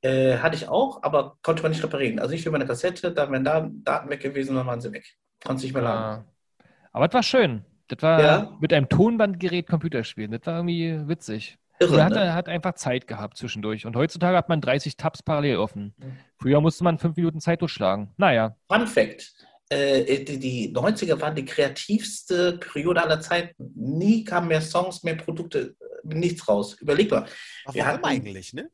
[0.00, 2.18] Äh, hatte ich auch, aber konnte man nicht reparieren.
[2.18, 4.92] Also nicht wie bei einer Kassette, da wären da Daten weg gewesen, dann waren sie
[4.92, 5.04] weg.
[5.44, 6.24] Konnte nicht mehr laden.
[6.24, 6.64] Ah.
[6.92, 7.64] Aber es war schön.
[7.88, 8.56] Das war Ja.
[8.60, 10.30] mit einem Tonbandgerät Computer spielen.
[10.30, 11.58] Das war irgendwie witzig.
[11.80, 12.34] Irre, Man hat, ne?
[12.34, 13.86] hat einfach Zeit gehabt zwischendurch.
[13.86, 15.94] Und heutzutage hat man 30 Tabs parallel offen.
[15.98, 16.16] Mhm.
[16.36, 18.10] Früher musste man fünf Minuten Zeit durchschlagen.
[18.16, 18.56] Naja.
[18.68, 19.32] Fun Fact:
[19.70, 23.72] äh, die, die 90er waren die kreativste Periode aller Zeiten.
[23.74, 26.76] Nie kamen mehr Songs, mehr Produkte, nichts raus.
[26.80, 27.26] Überleg mal.
[27.72, 28.70] Wir Warum hatten- eigentlich, ne?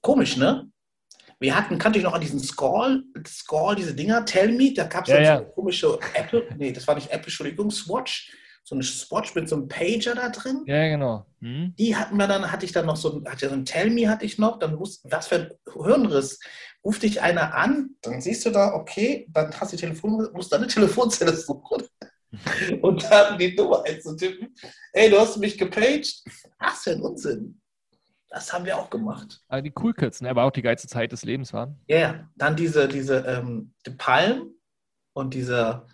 [0.00, 0.68] Komisch, ne?
[1.38, 5.04] Wir hatten, kannte ich noch an diesen Scroll, Scroll, diese Dinger, Tell Me, da gab
[5.04, 5.36] es Ja, so ja.
[5.36, 8.32] eine komische Apple, nee, das war nicht Apple, Entschuldigung, Swatch,
[8.64, 10.62] so eine Swatch mit so einem Pager da drin.
[10.66, 11.26] Ja, genau.
[11.40, 11.74] Hm?
[11.78, 14.08] Die hatten wir dann, hatte ich dann noch so, ein- hatte so ein Tell Me
[14.08, 15.50] hatte ich noch, dann wusste, was für ein
[15.84, 16.40] Hirnriss.
[16.86, 20.52] Ruft dich einer an, dann siehst du da, okay, dann hast du die Telefon, musst
[20.52, 21.82] deine Telefonzelle suchen.
[22.80, 24.54] Und dann die Nummer einzutippen.
[24.92, 26.22] Ey, du hast mich gepaged.
[26.60, 27.60] Was für ein Unsinn.
[28.28, 29.42] Das haben wir auch gemacht.
[29.48, 30.30] Aber die Cool Kids, ne?
[30.30, 31.76] Aber auch die geilste Zeit des Lebens war.
[31.88, 32.30] Ja, ja.
[32.36, 34.52] Dann diese, diese ähm, die Palm
[35.12, 35.88] und dieser,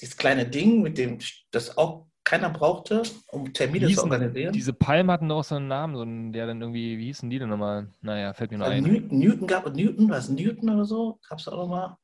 [0.00, 1.18] dieses kleine Ding, mit dem
[1.50, 4.54] das auch keiner brauchte, um Termine zu organisieren.
[4.54, 7.38] Diese Palmen hatten auch so einen Namen, so einen, der dann irgendwie, wie hießen die
[7.38, 7.88] denn nochmal?
[8.00, 8.84] Naja, fällt mir nur Äh, ein.
[8.84, 11.18] Newton, Newton gab Newton, was Newton oder so?
[11.28, 11.94] Gab es auch nochmal?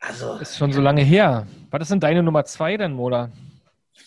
[0.00, 1.46] Also, Ist schon so lange her.
[1.70, 3.30] Was ist denn deine Nummer zwei denn, Mola?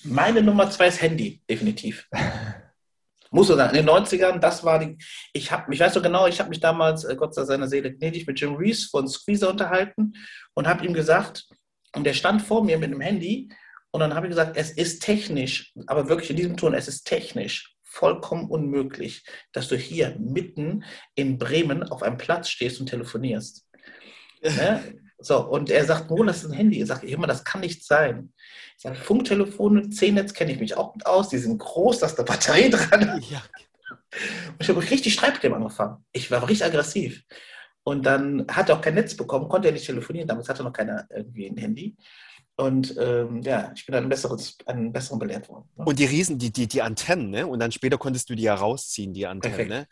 [0.04, 2.10] meine Nummer zwei ist Handy, definitiv.
[3.32, 3.70] Muss so sein.
[3.74, 4.98] In den 90ern, das war die.
[5.32, 7.94] Ich habe, ich weiß so genau, ich habe mich damals, äh, Gott sei seiner Seele
[7.94, 10.12] gnädig, mit Jim Reese von Squeezer unterhalten
[10.56, 11.48] und habe ihm gesagt,
[11.96, 13.50] und der stand vor mir mit einem Handy
[13.92, 17.06] und dann habe ich gesagt, es ist technisch, aber wirklich in diesem Ton, es ist
[17.06, 20.84] technisch vollkommen unmöglich, dass du hier mitten
[21.16, 23.66] in Bremen auf einem Platz stehst und telefonierst.
[24.44, 25.02] Ne?
[25.20, 26.80] So, und er sagt, Mo, das ist ein Handy.
[26.80, 28.32] Ich sage, immer, das kann nicht sein.
[28.76, 31.30] Ich sage, Funktelefone, C-Netz kenne ich mich auch gut aus.
[31.30, 33.20] Die sind groß, da ist eine Batterie dran.
[33.28, 33.42] Ja.
[33.90, 36.06] Und ich habe richtig Streit mit dem angefangen.
[36.12, 37.24] Ich war richtig aggressiv.
[37.84, 40.28] Und dann hat er auch kein Netz bekommen, konnte er nicht telefonieren.
[40.28, 41.98] Damals hatte noch keiner irgendwie ein Handy.
[42.60, 45.70] Und ähm, ja, ich bin ein besseres, einen besseren belehrt worden.
[45.76, 45.86] ne?
[45.86, 47.46] Und die Riesen, die, die, die Antennen, ne?
[47.46, 49.88] Und dann später konntest du die ja rausziehen, die Antennen, ne?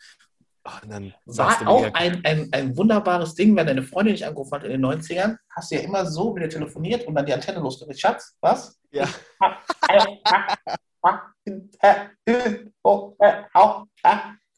[0.64, 4.26] Ah, und dann saßt War auch ein, ein, ein wunderbares Ding, wenn deine Freundin dich
[4.26, 7.32] angerufen hat in den 90ern, hast du ja immer so wieder telefoniert und dann die
[7.32, 8.00] Antenne losgerichtet.
[8.00, 8.76] Schatz, was?
[8.90, 9.08] Ja.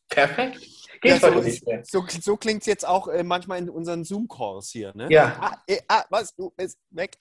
[0.08, 0.66] Perfekt.
[1.04, 1.82] Ja, Geht so, nicht mehr.
[1.84, 5.08] so, so klingt es jetzt auch äh, manchmal in unseren Zoom-Calls hier, ne?
[5.10, 5.36] Ja.
[5.38, 6.34] Ah, äh, ah, was?
[6.34, 7.18] Du bist weg.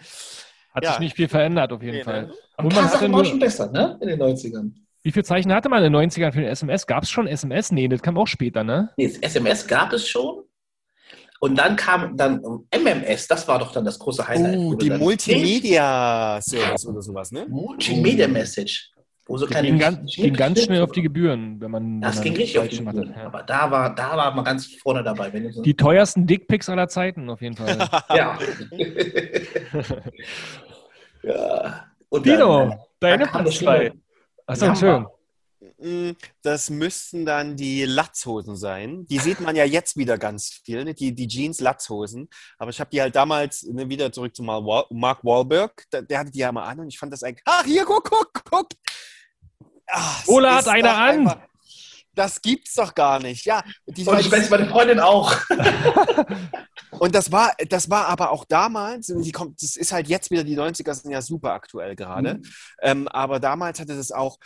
[0.73, 0.91] Hat Ja.
[0.91, 2.27] sich nicht viel verändert, auf jeden Nee, Fall.
[2.27, 2.33] ne?
[2.57, 3.97] Und Sachen war schon besser, ne?
[4.01, 4.73] In den 90ern.
[5.03, 6.85] wie viele Zeichen hatte man in den 90ern für den SMS?
[6.85, 7.71] Gab es schon SMS?
[7.71, 8.89] Nee, das kam auch später, ne?
[8.97, 10.43] Nee, das SMS gab es schon.
[11.39, 14.57] Und dann kam dann MMS, das war doch dann das große Highlight.
[14.57, 17.45] Oh, die Multimedia-Service oder sowas, ne?
[17.47, 18.91] Multimedia Message.
[19.27, 21.99] Wo so Das kleine ging, ganz, ging ganz schnell auf die Gebühren, wenn man.
[22.01, 23.09] Das wenn ging man richtig auf die Gebühren.
[23.09, 23.25] hatte, ja.
[23.25, 25.31] Aber da war, da war man ganz vorne dabei.
[25.51, 27.77] So, Die teuersten Dickpics aller Zeiten, auf jeden Fall.
[28.15, 28.37] ja.
[31.23, 31.85] ja.
[32.09, 33.77] Und Dino, dann- deine dann Platz zwei.
[33.87, 34.01] Schlimme.
[34.45, 35.05] Achso, Ja, schön.
[35.79, 36.11] Mm,
[36.41, 39.05] Das müssten dann die Latzhosen sein.
[39.07, 40.93] Die sieht man ja jetzt wieder ganz viel, ne?
[40.93, 42.29] die, die Jeans-Latzhosen.
[42.57, 45.83] Aber ich habe die halt damals ne, wieder zurück zu Mark Wahlberg.
[45.91, 47.43] Der, der hatte die ja mal an und ich fand das eigentlich.
[47.45, 48.67] Ach, hier, guck, guck, guck.
[49.87, 51.09] Ach, Ola hat ist eine doch an.
[51.19, 51.37] einfach-
[52.13, 53.45] Das gibt's doch gar nicht.
[53.45, 55.35] Ja, die, Und ich weiß meine Freundin auch.
[56.99, 60.43] Und das war, das war aber auch damals, die kommt, das ist halt jetzt wieder,
[60.43, 62.43] die 90er sind ja super aktuell gerade, Mhm.
[62.81, 64.37] ähm, aber damals hatte das auch,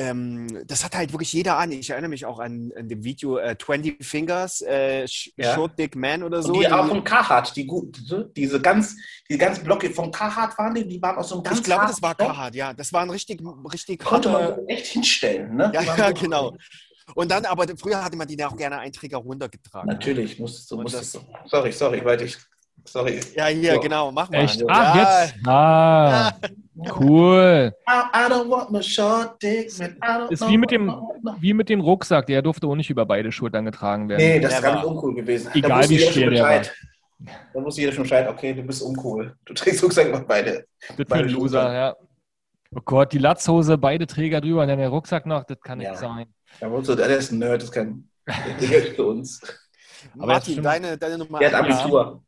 [0.00, 1.70] ähm, das hat halt wirklich jeder an.
[1.72, 5.04] Ich erinnere mich auch an, an dem Video äh, 20 Fingers, äh,
[5.36, 5.54] Ja.
[5.54, 6.54] Short Dick Man oder so.
[6.54, 8.00] Und die auch von Carhartt, die gut,
[8.36, 8.96] diese- ganz,
[9.28, 11.86] die ganz Blocke von Carhartt waren die, die waren aus so einem ganz ich glaube,
[11.86, 12.14] das war.
[12.14, 12.72] Carhartt, ja.
[12.72, 13.40] Das war ein richtig,
[13.72, 15.70] richtig Konnte man harter- so echt hinstellen, ne?
[15.74, 16.56] Ja, ja, genau.
[17.14, 19.88] Und dann, aber früher hatte man die ja auch gerne einen Träger runtergetragen.
[19.88, 21.48] Natürlich, musstest du, musstest das- du.
[21.48, 22.38] Sorry, sorry, weil ich,
[22.90, 23.20] sorry.
[23.36, 23.80] Ja, hier, So.
[23.80, 24.38] genau, mach mal.
[24.38, 24.60] Echt?
[24.60, 24.66] Ja.
[24.68, 25.34] Ach, jetzt.
[25.46, 26.32] Ah,
[26.98, 27.72] cool.
[30.30, 30.94] Ist wie mit dem-.
[31.40, 34.20] Wie mit dem Rucksack, der durfte auch nicht über beide Schultern getragen werden.
[34.20, 35.50] Nee, das ist ganz uncool gewesen.
[35.54, 36.74] Egal, wie schwer der Bescheid.
[37.52, 39.34] Da wusste jeder schon Bescheid, okay, du bist uncool.
[39.44, 40.64] Du trägst Rucksack über beide.
[40.96, 41.72] Das Beide ein Loser, Loser.
[41.74, 41.96] ja.
[42.74, 45.88] Oh Gott, die Latzhose, beide Träger drüber und dann der Rucksack noch, das kann nicht
[45.88, 45.96] Ja.
[45.96, 46.26] sein.
[46.60, 48.08] Da wusste, der ist ein Nerd, das kann.
[48.26, 49.40] Der gehört für uns.
[50.16, 51.64] Aber Martin, deine, deine Nummer Der hat.
[51.64, 52.22] Abitur.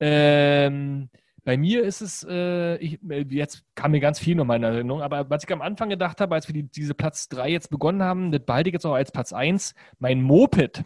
[0.00, 1.08] Ähm,
[1.44, 2.98] bei mir ist es, äh, ich,
[3.30, 6.34] jetzt kam mir ganz viel nochmal in Erinnerung, aber was ich am Anfang gedacht habe,
[6.34, 9.12] als wir die, diese Platz 3 jetzt begonnen haben, das behalte ich jetzt auch als
[9.12, 10.82] Platz 1, mein Moped.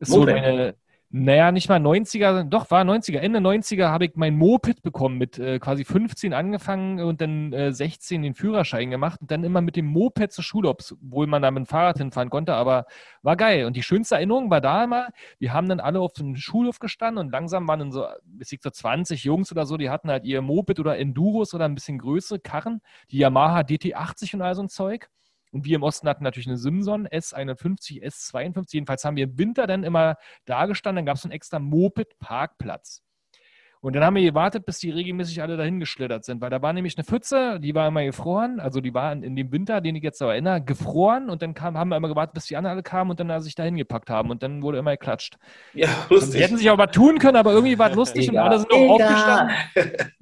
[0.00, 0.34] Ist so Moped?
[0.34, 0.74] meine,
[1.16, 5.38] naja, nicht mal 90er, doch, war 90er, Ende 90er habe ich mein Moped bekommen, mit
[5.38, 9.76] äh, quasi 15 angefangen und dann äh, 16 den Führerschein gemacht und dann immer mit
[9.76, 12.86] dem Moped zur Schule, obwohl man da mit dem Fahrrad hinfahren konnte, aber
[13.22, 13.64] war geil.
[13.64, 17.24] Und die schönste Erinnerung war da immer, wir haben dann alle auf dem Schulhof gestanden
[17.24, 20.24] und langsam waren dann so, bis ich so 20 Jungs oder so, die hatten halt
[20.24, 22.80] ihr Moped oder Enduros oder ein bisschen größere Karren,
[23.12, 25.08] die Yamaha DT80 und all so ein Zeug.
[25.54, 28.72] Und wir im Osten hatten natürlich eine Simson S51, S52.
[28.72, 33.04] Jedenfalls haben wir im Winter dann immer da gestanden, dann gab es einen extra Moped-Parkplatz.
[33.84, 36.72] Und dann haben wir gewartet, bis die regelmäßig alle dahin geschlittert sind, weil da war
[36.72, 39.94] nämlich eine Pfütze, die war immer gefroren, also die war in, in dem Winter, den
[39.94, 42.76] ich jetzt so erinnere, gefroren und dann kam, haben wir immer gewartet, bis die anderen
[42.76, 45.36] alle kamen und dann da sich dahin gepackt haben und dann wurde immer geklatscht.
[45.74, 46.32] Ja, lustig.
[46.32, 48.72] die hätten sich auch was tun können, aber irgendwie war es lustig und alle sind
[48.72, 49.54] auch aufgestanden.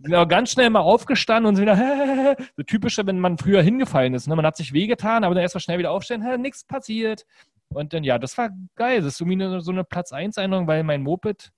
[0.02, 4.14] Sind auch ganz schnell mal aufgestanden und sind wieder, so typische, wenn man früher hingefallen
[4.14, 4.26] ist.
[4.26, 4.34] Ne?
[4.34, 7.26] Man hat sich wehgetan, aber dann erstmal schnell wieder aufstehen, hä, nichts passiert.
[7.68, 9.02] Und dann, ja, das war geil.
[9.02, 11.52] Das ist eine, so eine Platz 1 Erinnerung, weil mein Moped,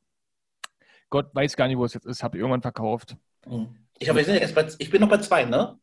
[1.14, 3.16] Gott weiß gar nicht, wo es jetzt ist, habe ich irgendwann verkauft.
[4.00, 5.78] Ich, hab, ich bin noch bei zwei, ne?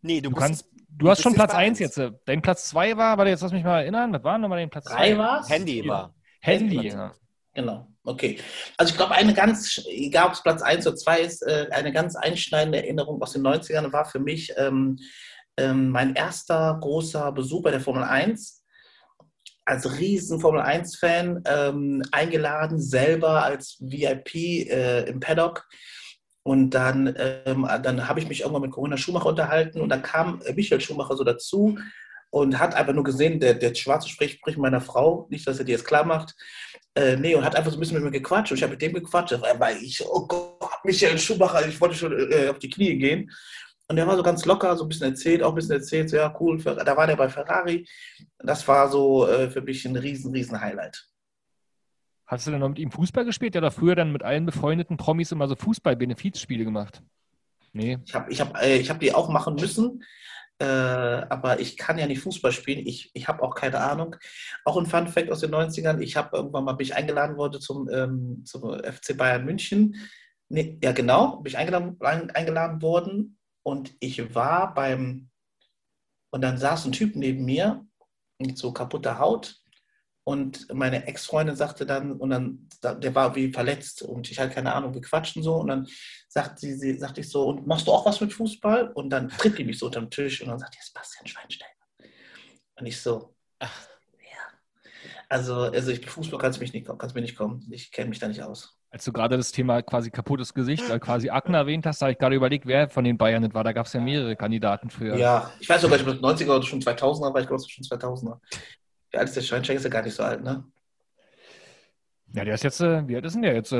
[0.00, 1.96] Nee, du, Du musst kannst, du hast bist schon Platz bei 1 eins.
[1.96, 2.12] jetzt.
[2.24, 4.86] Dein Platz 2 war, warte, jetzt lass mich mal erinnern, was war nochmal dein Platz
[4.86, 4.94] 2?
[4.96, 5.50] Drei war's?
[5.50, 6.14] Handy war.
[6.40, 6.88] Handy, Handy.
[6.88, 7.12] ja.
[7.52, 8.38] Genau, okay.
[8.78, 11.92] Also ich glaube, eine ganz, egal ob es Platz 1 oder 2 ist, äh, eine
[11.92, 14.98] ganz einschneidende Erinnerung aus den 90ern war für mich ähm,
[15.58, 18.61] ähm, mein erster großer Besuch bei der Formel 1.
[19.64, 25.68] Als riesen Formel 1-Fan ähm, eingeladen, selber als VIP äh, im Paddock.
[26.44, 30.42] Und dann, ähm, dann habe ich mich irgendwann mit Corinna Schumacher unterhalten und dann kam
[30.44, 31.78] äh, Michael Schumacher so dazu
[32.30, 35.64] und hat einfach nur gesehen, der, der Schwarze spricht, spricht meiner Frau, nicht, dass er
[35.64, 36.34] dir jetzt klar macht.
[36.94, 38.82] Äh, nee, und hat einfach so ein bisschen mit mir gequatscht und ich habe mit
[38.82, 42.96] dem gequatscht, weil ich, oh Gott, Michael Schumacher, ich wollte schon äh, auf die Knie
[42.96, 43.30] gehen.
[43.88, 46.16] Und der war so ganz locker, so ein bisschen erzählt, auch ein bisschen erzählt, so
[46.16, 47.86] ja, cool, da war der bei Ferrari.
[48.38, 51.06] Das war so äh, für mich ein riesen, riesen Highlight.
[52.26, 53.54] Hast du denn noch mit ihm Fußball gespielt?
[53.54, 57.02] Der hat früher dann mit allen befreundeten Promis immer so Fußball-Benefizspiele gemacht.
[57.74, 57.98] Nee.
[58.06, 60.02] Ich habe ich hab, äh, ich hab die auch machen müssen,
[60.58, 62.86] äh, aber ich kann ja nicht Fußball spielen.
[62.86, 64.16] Ich, ich habe auch keine Ahnung.
[64.64, 66.00] Auch ein Fun Fact aus den 90ern.
[66.00, 69.96] Ich habe irgendwann mal bin ich eingeladen worden zum, ähm, zum FC Bayern München.
[70.48, 75.30] Nee, ja, genau, bin ich eingeladen, eingeladen worden und ich war beim,
[76.30, 77.86] und dann saß ein Typ neben mir
[78.38, 79.62] mit so kaputter Haut
[80.24, 84.72] und meine Ex-Freundin sagte dann, und dann, der war wie verletzt und ich hatte keine
[84.72, 85.56] Ahnung, wir quatschen so.
[85.56, 85.88] Und dann
[86.28, 88.92] sagt sie, sie, sagte ich so, und machst du auch was mit Fußball?
[88.92, 91.72] Und dann tritt die mich so unterm Tisch und dann sagt, ja, Sebastian Schweinsteiger.
[92.76, 93.88] Und ich so, ach,
[94.20, 94.58] ja.
[95.28, 97.66] Also, also ich, Fußball kannst mich nicht, kannst mir nicht kommen.
[97.72, 98.78] Ich kenne mich da nicht aus.
[98.92, 102.18] Als du gerade das Thema quasi kaputtes Gesicht, äh, quasi Akne erwähnt hast, habe ich
[102.18, 103.64] gerade überlegt, wer von den Bayern das war.
[103.64, 105.16] Da gab es ja mehrere Kandidaten für.
[105.16, 107.84] Ja, ich weiß sogar, ich bin 90er oder schon 2000er, weil ich glaube, es schon
[107.84, 108.38] 2000er.
[109.10, 109.78] Wie alt ist der Schweinsteiger?
[109.78, 110.64] Ist ja gar nicht so alt, ne?
[112.34, 113.74] Ja, der ist jetzt, äh, wie alt ist denn der jetzt?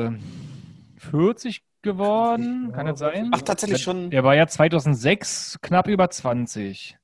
[0.97, 3.29] 40 äh, geworden, kann das sein?
[3.33, 4.09] Ach, tatsächlich schon.
[4.09, 6.97] Der war ja 2006 knapp über 20.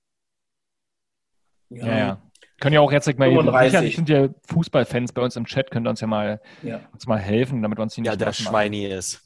[1.70, 2.22] Ja, ja.
[2.60, 3.96] Können ja auch jetzt, ich meine, 35.
[3.96, 6.82] sind ja Fußballfans bei uns im Chat, könnt ihr uns ja mal, ja.
[6.92, 9.22] uns mal helfen, damit wir uns hier nicht Ja, der Schweini ist.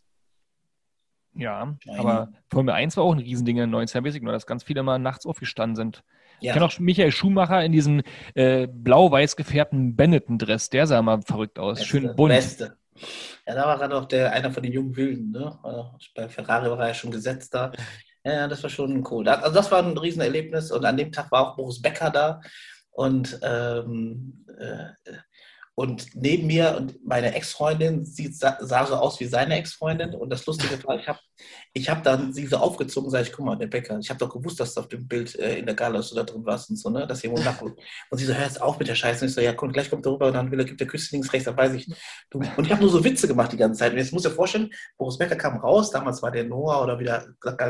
[1.35, 1.99] Ja, Schweini.
[1.99, 4.99] aber Formel 1 war auch ein Riesending in den 90er, nur dass ganz viele mal
[4.99, 6.03] nachts aufgestanden sind.
[6.39, 6.49] Ja.
[6.49, 8.03] Ich kenne auch Michael Schumacher in diesem
[8.35, 10.69] äh, blau-weiß gefärbten Benetton-Dress.
[10.69, 11.79] Der sah mal verrückt aus.
[11.79, 12.33] Beste, Schön bunt.
[12.33, 12.77] Beste.
[13.47, 15.31] Ja, da war er doch der, einer von den jungen Wilden.
[15.31, 15.57] Ne?
[16.15, 17.71] Bei Ferrari war er ja schon gesetzt da.
[18.23, 19.27] Ja, das war schon cool.
[19.27, 22.41] Also das war ein Riesenerlebnis und an dem Tag war auch Boris Becker da
[22.93, 24.91] und ähm, äh,
[25.75, 30.13] und neben mir und meine Ex-Freundin sieht, sah so aus wie seine Ex-Freundin.
[30.13, 31.19] Und das Lustige war, ich habe
[31.75, 34.29] ich hab dann sie so aufgezogen, sage ich, guck mal, der Bäcker, ich habe doch
[34.29, 36.75] gewusst, dass du auf dem Bild äh, in der Gala so da drin warst und
[36.75, 37.07] so, ne?
[37.07, 37.79] Dass jemand nachguckt.
[38.11, 39.21] Und sie so, hör jetzt auf mit der Scheiße.
[39.25, 40.87] Und ich so, ja, komm, gleich kommt er rüber und dann will er, gibt der
[40.87, 41.87] Küsse links, rechts, dann weiß ich.
[42.29, 42.37] Du.
[42.37, 43.91] Und ich habe nur so Witze gemacht die ganze Zeit.
[43.91, 47.25] Und jetzt muss dir vorstellen, Boris Becker kam raus, damals war der Noah oder wieder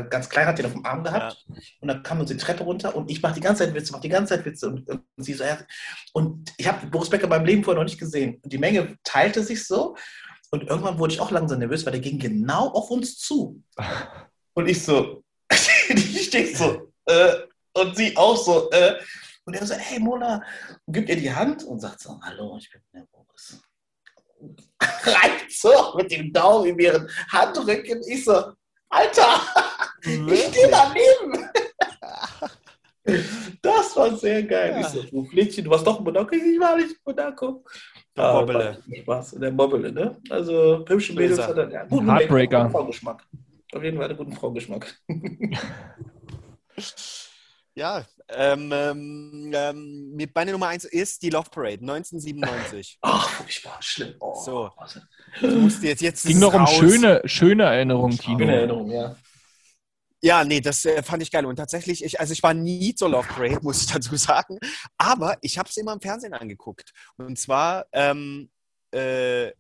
[0.10, 1.46] ganz klein, hat den auf dem Arm gehabt.
[1.48, 1.56] Ja.
[1.80, 4.02] Und dann kam uns die Treppe runter und ich mache die ganze Zeit Witze, mache
[4.02, 4.68] die ganze Zeit Witze.
[4.68, 5.58] Und, und sie so, ja.
[6.12, 8.40] Und ich habe Boris Becker beim Leben vorher noch nicht gesehen.
[8.44, 9.96] Und die Menge teilte sich so.
[10.54, 13.64] Und irgendwann wurde ich auch langsam nervös, weil der ging genau auf uns zu.
[14.54, 15.24] Und ich so,
[15.90, 17.34] ich stehe so, äh,
[17.74, 19.00] und sie auch so, äh,
[19.46, 20.44] und er so, hey Mona,
[20.86, 23.60] und gibt ihr die Hand und sagt so, hallo, ich bin Boris.
[24.80, 28.04] Reicht so mit dem Daumen in ihren Handrücken.
[28.08, 28.54] Ich so,
[28.90, 29.42] Alter,
[30.04, 31.50] ich stehe daneben.
[33.62, 34.72] Das war sehr geil.
[34.72, 34.80] Ja.
[34.80, 36.34] Ich so, du Flittchen, du warst doch in Monaco.
[36.36, 37.64] Ich war nicht in Monaco.
[38.16, 38.84] Der ah, Mobbele.
[39.02, 39.32] Spaß.
[39.32, 40.18] Der Mobbele, ne?
[40.30, 41.70] Also hübsche Mädels hat er.
[41.70, 42.70] Ja, guten Heartbreaker.
[42.70, 43.26] Fraugeschmack.
[43.74, 44.96] Auf jeden Fall einen guten Fraugeschmack.
[47.76, 53.00] ja, ähm, ähm, ähm, meine Nummer eins ist die Love Parade 1997.
[53.02, 54.14] Ach, furchtbar, schlimm.
[54.20, 54.72] Oh, so.
[55.42, 58.40] Du musst jetzt, jetzt Ging noch um schöne, schöne Erinnerungen, Tino.
[58.40, 59.16] Schöne Erinnerungen, ja.
[60.24, 61.46] Ja, nee, das äh, fand ich geil.
[61.46, 64.58] Und tatsächlich, ich, also ich war nie zur Love Parade, muss ich dazu sagen.
[64.98, 66.94] Aber ich habe es immer im Fernsehen angeguckt.
[67.18, 68.50] Und zwar, ähm,
[68.92, 69.52] äh,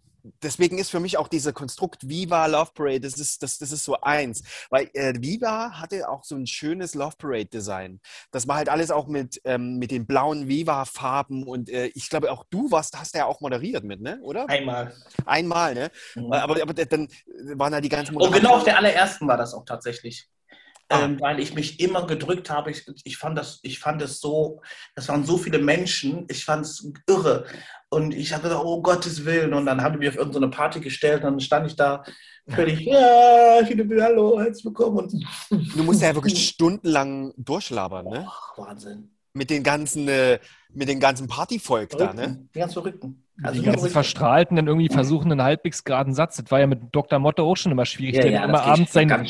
[0.41, 3.83] deswegen ist für mich auch dieser Konstrukt Viva Love Parade, das ist, das, das ist
[3.83, 4.41] so eins.
[4.69, 7.99] Weil äh, Viva hatte auch so ein schönes Love Parade-Design.
[8.31, 11.43] Das war halt alles auch mit, ähm, mit den blauen Viva-Farben.
[11.43, 14.21] Und äh, ich glaube, auch du warst, hast ja auch moderiert mit, ne?
[14.21, 14.47] Oder?
[14.47, 14.95] Einmal.
[15.25, 15.91] Einmal, ne?
[16.15, 16.31] Mhm.
[16.31, 17.09] Aber, aber dann
[17.55, 20.29] waren da die ganzen Oh, genau auf der allerersten war das auch tatsächlich
[21.01, 22.71] ähm, weil ich mich immer gedrückt habe.
[22.71, 24.61] Ich, ich, fand das, ich fand es so,
[24.95, 27.45] das waren so viele Menschen, ich fand es irre.
[27.89, 29.53] Und ich habe gesagt, oh Gottes Willen.
[29.53, 32.03] Und dann haben die mich auf irgendeine Party gestellt und dann stand ich da
[32.47, 34.97] völlig, ja, ich bin hallo, herzlich willkommen.
[34.97, 35.13] Und
[35.49, 38.27] du musst ja wirklich stundenlang durchlabern, ne?
[38.27, 39.09] Oh, Wahnsinn.
[39.33, 40.39] Mit den ganzen, äh,
[40.73, 42.47] mit den ganzen Partyvolk da, ne?
[42.53, 43.23] Die ganz Verrückten.
[43.41, 46.37] Also die ganzen Verstrahlten dann irgendwie versuchen, einen halbwegs geraden Satz.
[46.37, 47.17] Das war ja mit Dr.
[47.17, 49.25] Motto auch schon immer schwierig, ja, der ja, immer abends seine,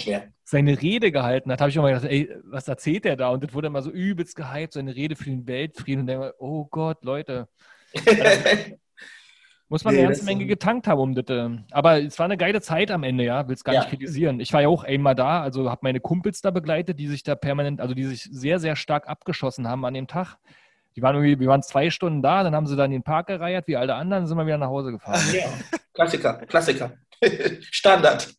[0.53, 1.59] seine Rede gehalten hat.
[1.61, 3.29] habe ich immer gedacht, ey, was erzählt der da?
[3.29, 6.01] Und das wurde immer so übelst gehypt, seine Rede für den Weltfrieden.
[6.01, 7.47] Und dann, oh Gott, Leute.
[9.69, 11.25] Muss man Nee, eine ganze Menge getankt haben, um das.
[11.29, 13.47] äh, Aber es war eine geile Zeit am Ende, ja.
[13.47, 13.79] Will es gar Ja.
[13.81, 14.39] nicht kritisieren.
[14.39, 17.33] Ich war ja auch einmal da, also habe meine Kumpels da begleitet, die sich da
[17.33, 20.37] permanent, also die sich sehr, sehr stark abgeschossen haben an dem Tag.
[20.95, 23.25] Die waren irgendwie, wir waren zwei Stunden da, dann haben sie dann in den Park
[23.27, 25.19] gereiert, wie alle anderen, sind wir wieder nach Hause gefahren.
[25.33, 25.45] Ja,
[25.93, 26.91] Klassiker, Klassiker.
[27.61, 28.31] Standard.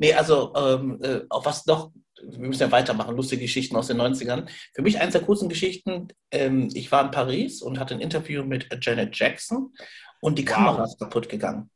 [0.00, 4.00] Nee, also, ähm, äh, auf was noch, wir müssen ja weitermachen, lustige Geschichten aus den
[4.00, 4.48] 90ern.
[4.74, 8.42] Für mich eins der kurzen Geschichten, ähm, ich war in Paris und hatte ein Interview
[8.42, 9.74] mit Janet Jackson
[10.22, 10.54] und die Wow.
[10.54, 11.68] Kamera ist kaputt gegangen.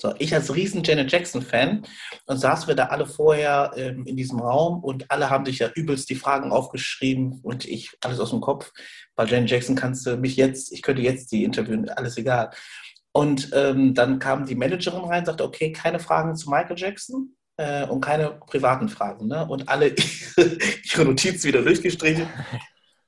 [0.00, 1.82] So, ich als riesen Janet Jackson-Fan
[2.24, 5.68] und saßen wir da alle vorher ähm, in diesem Raum und alle haben sich ja
[5.74, 8.72] übelst die Fragen aufgeschrieben und ich alles aus dem Kopf.
[9.14, 12.50] Bei Janet Jackson kannst du mich jetzt, ich könnte jetzt die interviewen, alles egal.
[13.12, 17.86] Und ähm, dann kam die Managerin rein, sagte, okay, keine Fragen zu Michael Jackson äh,
[17.86, 19.28] und keine privaten Fragen.
[19.28, 19.46] Ne?
[19.46, 19.94] Und alle
[20.36, 22.26] ihre Notizen wieder durchgestrichen.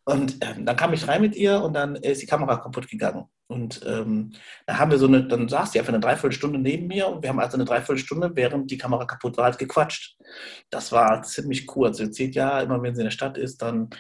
[0.07, 3.25] Und ähm, dann kam ich rein mit ihr und dann ist die Kamera kaputt gegangen.
[3.47, 4.33] Und ähm,
[4.67, 7.31] dann haben wir so eine, dann saß die einfach eine Dreiviertelstunde neben mir und wir
[7.31, 10.19] haben also eine Dreiviertelstunde, während die Kamera kaputt war, halt gequatscht.
[10.71, 11.89] Das war ziemlich cool.
[11.89, 13.91] Also sie erzählt, ja, immer wenn sie in der Stadt ist, dann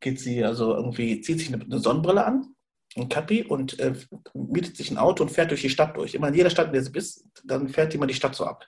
[0.00, 2.54] geht sie, also irgendwie, zieht sich eine, eine Sonnenbrille an,
[2.96, 3.94] ein Kappi und äh,
[4.34, 6.14] mietet sich ein Auto und fährt durch die Stadt durch.
[6.14, 8.44] Immer in jeder Stadt, in der sie ist, dann fährt die immer die Stadt so
[8.46, 8.66] ab.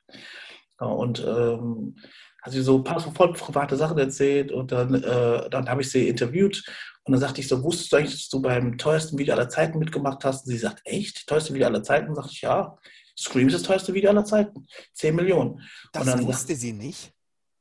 [0.79, 1.97] Und ähm,
[2.43, 5.91] hat sie so ein paar voll private Sachen erzählt und dann, äh, dann habe ich
[5.91, 6.63] sie interviewt
[7.05, 9.79] und dann sagte ich so, wusstest du eigentlich, dass du beim teuersten Video aller Zeiten
[9.79, 10.45] mitgemacht hast?
[10.47, 11.27] Und sie sagt, echt?
[11.27, 12.09] Teuerste Video aller Zeiten?
[12.09, 12.77] Und sagte ich, ja.
[13.19, 14.67] Scream ist das teuerste Video aller Zeiten.
[14.93, 15.61] 10 Millionen.
[15.93, 17.13] Das Und dann- wusste sie nicht.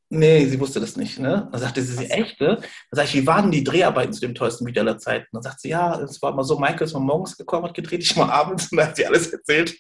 [0.10, 1.18] Nee, sie wusste das nicht.
[1.20, 1.48] Ne?
[1.52, 2.40] Dann sagte sie, sie echt?
[2.40, 2.58] Ne?
[2.58, 5.28] Dann sag ich, wie waren die Dreharbeiten zu dem teuersten Video aller Zeiten?
[5.32, 8.04] Dann sagt sie, ja, es war mal so, Michael ist mal morgens gekommen, hat gedreht,
[8.04, 9.76] ich mal abends und dann hat sie alles erzählt.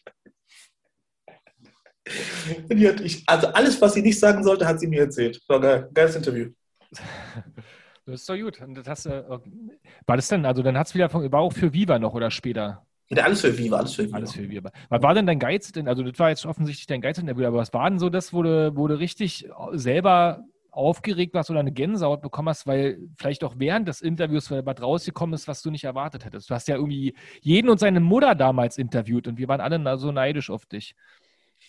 [2.69, 5.41] Ich, also alles, was sie nicht sagen sollte, hat sie mir erzählt.
[5.47, 5.89] War geil.
[5.93, 6.49] Geiles Interview.
[8.07, 8.61] Das ist doch gut.
[8.61, 9.23] Und das hast, äh,
[10.05, 12.29] war das denn, also dann hat es wieder, von, war auch für Viva noch oder
[12.29, 12.85] später?
[13.09, 14.17] Und alles für Viva, alles für Viva.
[14.17, 14.71] Alles für Viva.
[14.89, 15.71] Was war denn dein Geiz?
[15.71, 17.97] Denn, also das war jetzt offensichtlich dein Geiz in der Video, aber was war denn
[17.97, 22.67] so das, wo du, wo du richtig selber aufgeregt warst oder eine Gänsehaut bekommen hast,
[22.67, 26.49] weil vielleicht auch während des Interviews was rausgekommen ist, was du nicht erwartet hättest.
[26.49, 30.11] Du hast ja irgendwie jeden und seine Mutter damals interviewt und wir waren alle so
[30.11, 30.95] neidisch auf dich.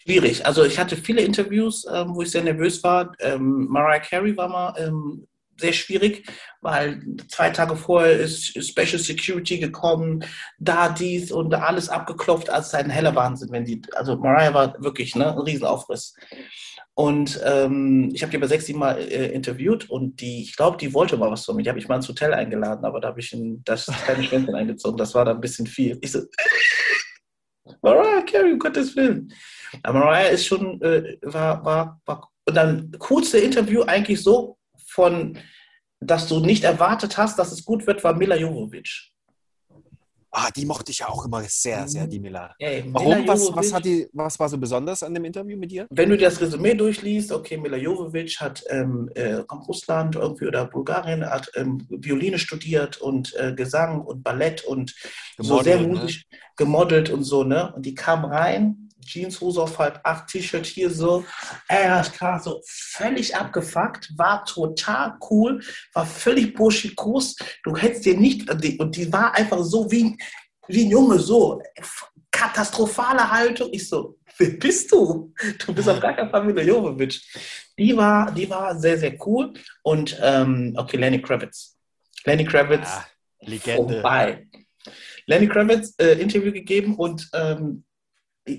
[0.07, 0.47] Schwierig.
[0.47, 3.13] Also ich hatte viele Interviews, ähm, wo ich sehr nervös war.
[3.19, 5.27] Ähm, Mariah Carey war mal ähm,
[5.59, 6.25] sehr schwierig,
[6.61, 10.25] weil zwei Tage vorher ist Special Security gekommen,
[10.61, 15.17] da dies und alles abgeklopft, als ein heller Wahnsinn, wenn die, also Mariah war wirklich
[15.17, 16.15] ne, ein Riesenaufriss.
[16.95, 20.77] Und ähm, ich habe die aber sechs, sieben Mal äh, interviewt und die, ich glaube,
[20.77, 21.65] die wollte mal was von mir.
[21.65, 24.55] Die habe ich mal ins Hotel eingeladen, aber da habe ich ein, das kleine Schwänzchen
[24.55, 24.97] eingezogen.
[24.97, 25.99] Das war dann ein bisschen viel.
[26.01, 26.21] Ich so,
[27.83, 29.33] Mariah Carey, um Gottes Willen.
[29.83, 35.39] Aber Mariah ist schon, äh, war, war, war, und dann coolste Interview eigentlich so von,
[36.01, 39.13] dass du nicht erwartet hast, dass es gut wird, war Mila Jovovich.
[40.39, 42.55] Ah, die mochte ich ja auch immer sehr, sehr, die Miller.
[42.59, 43.27] Ey, Mila Warum?
[43.27, 45.87] Was, Jovovich- was, hat die, was war so besonders an dem Interview mit dir?
[45.89, 50.67] Wenn du dir das Resümee durchliest, okay, Mila Jovovich hat ähm, äh, Russland irgendwie oder
[50.67, 54.95] Bulgarien, hat ähm, Violine studiert und äh, Gesang und Ballett und
[55.39, 56.01] so sehr Gemodelt, ne?
[56.01, 57.73] musisch gemodelt und so, ne?
[57.75, 61.25] Und die kam rein, Jeanshose auf halb acht, T-Shirt hier so,
[61.69, 68.17] ey, das kam so völlig abgefuckt, war total cool, war völlig burschikos, du hättest dir
[68.17, 70.17] nicht, und die war einfach so wie,
[70.69, 71.63] wie ein Junge, so
[72.31, 73.69] katastrophale Haltung.
[73.73, 75.33] Ich so, wer bist du?
[75.65, 77.23] Du bist auf gar keinen Fall Mila Jovovich.
[77.79, 79.55] Die war, die war sehr, sehr cool.
[79.83, 81.77] Und ähm, okay, Lenny Kravitz.
[82.25, 83.07] Lenny Kravitz, Ah,
[83.41, 83.95] Legende.
[83.95, 84.47] vorbei.
[85.27, 87.85] Lenny Kravitz äh, Interview gegeben und ähm,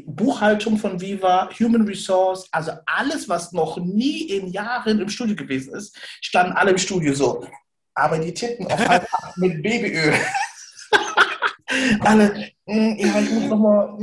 [0.05, 5.73] Buchhaltung von Viva, Human Resource, also alles, was noch nie in Jahren im Studio gewesen
[5.73, 7.45] ist, standen alle im Studio so.
[7.93, 10.13] Aber die Titten auf halb mit Babyöl.
[12.01, 13.97] alle, mm, ja, ich muss nochmal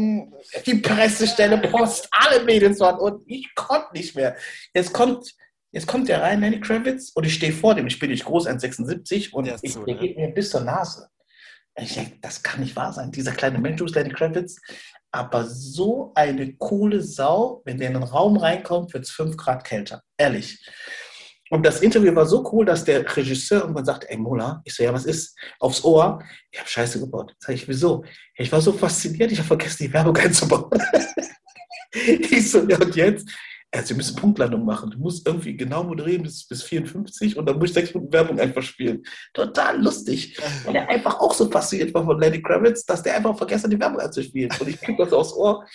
[0.66, 4.37] die Pressestelle, Post, alle Mädels waren und ich konnte nicht mehr.
[4.75, 5.35] Jetzt kommt,
[5.70, 8.49] jetzt kommt der rein, Lenny Kravitz, und ich stehe vor dem, ich bin nicht groß,
[8.49, 10.01] 1,76 und Der ich, so, der ne?
[10.01, 11.09] geht mir bis zur Nase.
[11.77, 13.11] Ich denke, das kann nicht wahr sein.
[13.11, 14.61] Dieser kleine Mensch Lenny Kravitz,
[15.14, 19.64] aber so eine coole Sau, wenn der in den Raum reinkommt, wird es 5 Grad
[19.64, 20.03] kälter.
[20.18, 20.59] Ehrlich.
[21.50, 24.83] Und das Interview war so cool, dass der Regisseur irgendwann sagte, ey Mola, ich so,
[24.83, 25.38] ja, was ist?
[25.61, 27.33] Aufs Ohr, ich habe Scheiße gebaut.
[27.38, 28.05] Sag ich, wieso?
[28.37, 30.70] Ich war so fasziniert, ich habe vergessen, die Werbung einzubauen.
[31.92, 33.31] ich so, ja und jetzt?
[33.74, 34.90] Also, wir müssen Punktlandung machen.
[34.90, 38.38] Du musst irgendwie genau moderieren bis, bis 54 und dann muss ich sechs Minuten Werbung
[38.38, 39.02] einfach spielen.
[39.32, 40.38] Total lustig.
[40.64, 43.72] Weil er einfach auch so fasziniert war von Lenny Kravitz, dass der einfach vergessen hat,
[43.72, 44.50] die Werbung einzuspielen.
[44.60, 45.66] Und ich krieg das aufs Ohr.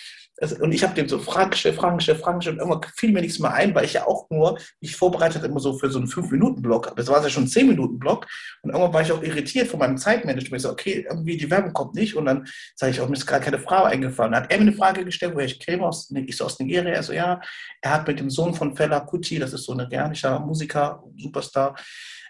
[0.60, 3.20] Und ich habe dem so Fragen gestellt, Fragen gestellt, Fragen gestellt und irgendwann fiel mir
[3.20, 6.08] nichts mehr ein, weil ich ja auch nur, ich vorbereitet immer so für so einen
[6.08, 8.26] 5-Minuten-Block, aber das war ja schon ein 10-Minuten-Block
[8.62, 10.56] und irgendwann war ich auch irritiert von meinem Zeitmanagement.
[10.56, 13.26] Ich so, okay, irgendwie die Werbung kommt nicht und dann sage ich, oh, mir ist
[13.26, 14.32] gerade keine Frage eingefallen.
[14.32, 16.94] Dann hat er mir eine Frage gestellt, woher ich käme, aus, ich so aus Nigeria,
[16.94, 17.40] er so, ja,
[17.82, 21.76] er hat mit dem Sohn von Fela Kuti, das ist so ein nigerianischer Musiker, Superstar,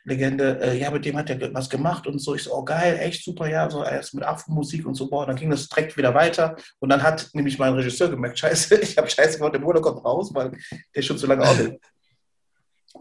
[0.05, 2.35] Legende, äh, ja, mit dem hat er was gemacht und so.
[2.35, 5.37] Ich so, oh geil, echt super, ja, so erst mit Afro-Musik und so, boah, dann
[5.37, 6.57] ging das direkt wieder weiter.
[6.79, 10.05] Und dann hat nämlich mein Regisseur gemerkt, scheiße, ich habe scheiße gemacht, der Bruder kommt
[10.05, 10.53] raus, weil
[10.95, 11.73] der schon zu lange auf ist.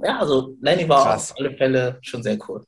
[0.04, 1.32] Ja, also Lenny war Krass.
[1.32, 2.64] auf alle Fälle schon sehr cool.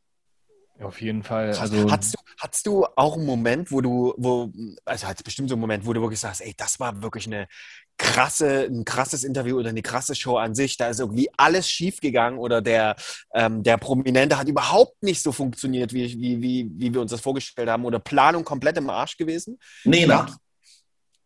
[0.82, 1.50] Auf jeden Fall.
[1.54, 4.52] Also hattest, du, hattest du auch einen Moment, wo du, wo,
[4.86, 7.48] also hat bestimmt so einen Moment, wo du wirklich sagst, ey, das war wirklich eine
[8.02, 10.76] krasse, ein krasses Interview oder eine krasse Show an sich.
[10.76, 12.96] Da ist irgendwie alles schiefgegangen oder der,
[13.34, 17.22] ähm, der Prominente hat überhaupt nicht so funktioniert, wie, wie, wie, wie wir uns das
[17.22, 19.60] vorgestellt haben oder Planung komplett im Arsch gewesen?
[19.84, 20.28] Nena.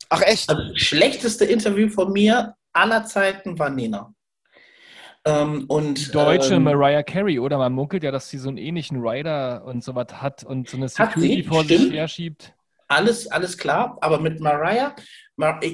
[0.10, 0.50] Ach echt?
[0.50, 4.14] Also, das schlechteste Interview von mir aller Zeiten war Nena.
[5.28, 7.58] Ähm, und, deutsche ähm, Mariah Carey, oder?
[7.58, 10.88] Man munkelt ja, dass sie so einen ähnlichen Rider und sowas hat und so eine
[10.88, 12.55] Security vor sich herschiebt.
[12.88, 14.96] Alles, alles klar, aber mit Mariah,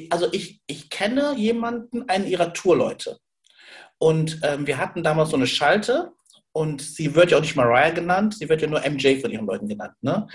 [0.09, 3.19] also ich, ich kenne jemanden, einen ihrer Tourleute.
[3.97, 6.13] Und ähm, wir hatten damals so eine Schalte
[6.53, 9.45] und sie wird ja auch nicht Mariah genannt, sie wird ja nur MJ von ihren
[9.45, 9.93] Leuten genannt.
[10.01, 10.27] Ne?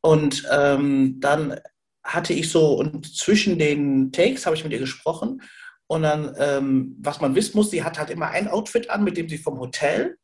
[0.00, 1.60] Und ähm, dann
[2.04, 5.42] hatte ich so, und zwischen den Takes habe ich mit ihr gesprochen
[5.88, 9.16] und dann, ähm, was man wissen muss, sie hat halt immer ein Outfit an, mit
[9.16, 10.16] dem sie vom Hotel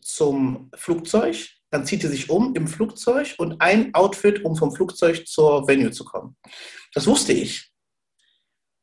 [0.00, 5.26] zum Flugzeug, dann zieht sie sich um im Flugzeug und ein Outfit, um vom Flugzeug
[5.26, 6.36] zur Venue zu kommen.
[6.94, 7.70] Das wusste ich.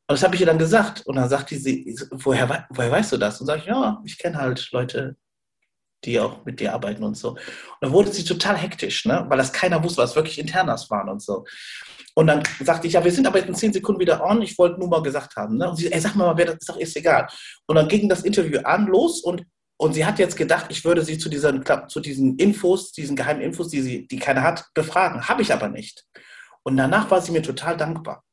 [0.08, 1.06] Und das habe ich ihr dann gesagt.
[1.06, 3.40] Und dann sagte sie, woher, woher weißt du das?
[3.40, 5.16] Und sage ich, ja, ich kenne halt Leute,
[6.04, 7.30] die auch mit dir arbeiten und so.
[7.30, 7.38] Und
[7.80, 9.26] dann wurde sie total hektisch, ne?
[9.28, 11.44] weil das keiner wusste, was wirklich Internas waren und so.
[12.14, 14.42] Und dann sagte ich, ja, wir sind aber jetzt in zehn Sekunden wieder on.
[14.42, 15.56] Ich wollte nur mal gesagt haben.
[15.56, 15.68] Ne?
[15.68, 17.28] Und sie, ey, sag mal, wer das ist doch ist egal.
[17.66, 19.44] Und dann ging das Interview an, los und,
[19.78, 23.40] und sie hat jetzt gedacht, ich würde sie zu diesen, zu diesen Infos, diesen geheimen
[23.40, 25.28] Infos, die sie, die keiner hat, befragen.
[25.28, 26.04] Habe ich aber nicht.
[26.64, 28.24] Und danach war sie mir total dankbar.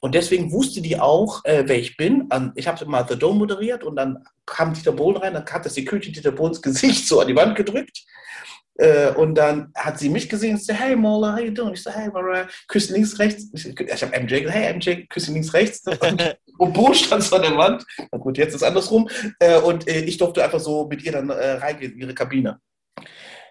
[0.00, 2.28] Und deswegen wusste die auch, äh, wer ich bin.
[2.54, 5.74] Ich habe mal The Dome moderiert und dann kam Dieter Bohlen rein, dann hat das
[5.74, 8.04] Security Dieter Bohlens Gesicht so an die Wand gedrückt.
[8.76, 11.74] Äh, und dann hat sie mich gesehen und sagte, hey Mola, how you doing?
[11.74, 13.48] Ich so, hey Mariah, küssen links, rechts.
[13.52, 15.82] Ich, ich habe MJ gesagt, hey MJ, küssen links, rechts.
[15.86, 16.38] Und,
[16.72, 17.84] Bo stand so an der Wand.
[18.10, 19.08] Na gut, jetzt ist es andersrum.
[19.38, 22.60] Äh, und äh, ich durfte einfach so mit ihr dann reingehen in ihre Kabine.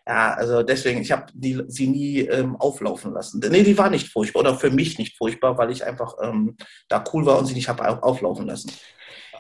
[0.08, 3.40] Ja, also deswegen, ich habe sie nie ähm, auflaufen lassen.
[3.52, 6.58] Nee, die war nicht furchtbar oder für mich nicht furchtbar, weil ich einfach ähm,
[6.90, 8.72] da cool war und sie nicht habe auflaufen lassen.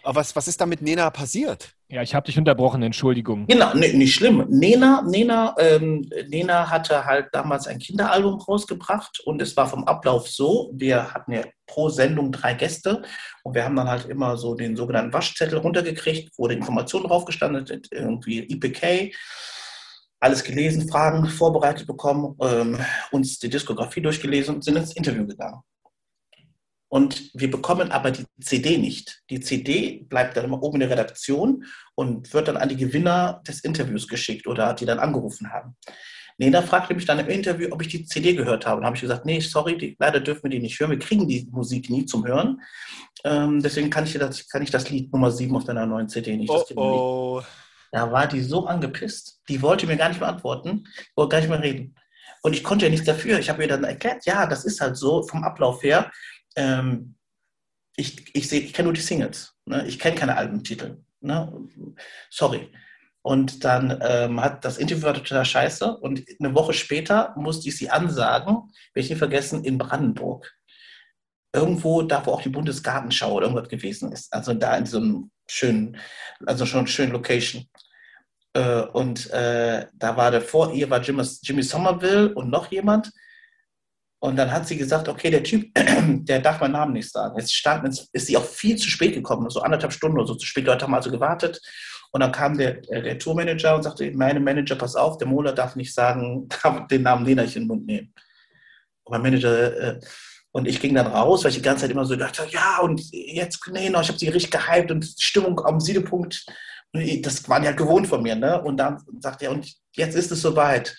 [0.03, 1.73] Aber was, was ist da mit Nena passiert?
[1.89, 3.47] Ja, ich habe dich unterbrochen, Entschuldigung.
[3.47, 4.45] Genau, nee, nicht schlimm.
[4.49, 10.27] Nena, Nena, ähm, Nena hatte halt damals ein Kinderalbum rausgebracht und es war vom Ablauf
[10.27, 13.01] so, wir hatten ja pro Sendung drei Gäste
[13.43, 17.25] und wir haben dann halt immer so den sogenannten Waschzettel runtergekriegt, wo die Informationen drauf
[17.25, 19.13] gestanden sind, irgendwie IPK,
[20.21, 22.79] alles gelesen, Fragen vorbereitet bekommen, ähm,
[23.11, 25.61] uns die Diskografie durchgelesen und sind ins Interview gegangen.
[26.93, 29.21] Und wir bekommen aber die CD nicht.
[29.29, 31.63] Die CD bleibt dann immer oben in der Redaktion
[31.95, 35.77] und wird dann an die Gewinner des Interviews geschickt oder die dann angerufen haben.
[36.37, 38.79] Nena fragte mich dann im Interview, ob ich die CD gehört habe.
[38.79, 40.91] Und habe ich gesagt, nee, sorry, die, leider dürfen wir die nicht hören.
[40.91, 42.59] Wir kriegen die Musik nie zum Hören.
[43.23, 46.35] Ähm, deswegen kann ich, das, kann ich das Lied Nummer 7 auf deiner neuen CD
[46.35, 46.49] nicht.
[46.49, 47.41] Oh, oh.
[47.93, 49.39] Da war die so angepisst.
[49.47, 50.83] Die wollte mir gar nicht beantworten,
[51.15, 51.95] wollte gar nicht mehr reden.
[52.43, 53.39] Und ich konnte ja nichts dafür.
[53.39, 56.11] Ich habe ihr dann erklärt, ja, das ist halt so vom Ablauf her
[56.55, 57.15] ähm,
[57.95, 59.53] ich, ich, ich kenne nur die Singles.
[59.65, 59.85] Ne?
[59.87, 61.03] Ich kenne keine Albumtitel.
[61.19, 61.51] Ne?
[62.29, 62.71] Sorry.
[63.23, 65.97] Und dann ähm, hat das Interview war total scheiße.
[65.97, 68.55] Und eine Woche später musste ich sie ansagen,
[68.93, 70.51] werde ich nicht vergessen, in Brandenburg.
[71.53, 74.33] Irgendwo da, wo auch die Bundesgartenschau oder irgendwas gewesen ist.
[74.33, 75.97] Also da in so einem schönen,
[76.45, 77.65] also schon schönen Location.
[78.53, 83.11] Äh, und äh, da war der vor ihr war Jimmy, Jimmy Somerville und noch jemand.
[84.23, 87.35] Und dann hat sie gesagt, okay, der Typ, der darf meinen Namen nicht sagen.
[87.39, 90.45] Jetzt stand, ist sie auch viel zu spät gekommen, so anderthalb Stunden oder so zu
[90.45, 90.67] spät.
[90.67, 91.59] Leute haben also gewartet.
[92.11, 95.53] Und dann kam der, äh, der Tourmanager und sagte, meine Manager, pass auf, der Mola
[95.53, 98.13] darf nicht sagen, darf den Namen Lena nicht in den Mund nehmen.
[99.03, 99.99] Und mein Manager, äh,
[100.51, 103.01] und ich ging dann raus, weil ich die ganze Zeit immer so dachte, ja, und
[103.11, 106.45] jetzt, nee, noch, ich habe sie richtig gehypt und Stimmung am Siedepunkt,
[107.21, 108.61] das waren ja gewohnt von mir, ne?
[108.61, 110.95] Und dann sagt er, und jetzt ist es soweit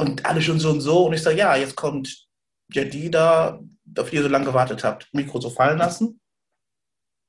[0.00, 1.06] und alle schon so und so.
[1.06, 2.26] Und ich sage, ja, jetzt kommt
[2.72, 3.60] Jadida,
[3.98, 6.20] auf die ihr so lange gewartet habt, Mikro so fallen lassen.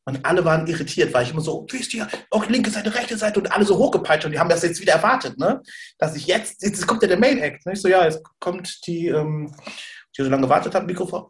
[0.06, 3.40] Und alle waren irritiert, weil ich immer so, wisst ihr, auch linke Seite, rechte Seite
[3.40, 5.62] und alle so hochgepeitscht und die haben das jetzt wieder erwartet, ne?
[6.00, 7.66] Dass ich jetzt, jetzt kommt ja der Main Act.
[7.66, 7.74] Ne?
[7.74, 9.54] Ich so, ja, jetzt kommt die, ähm,
[10.18, 11.30] die so lange gewartet hat, Mikrofon.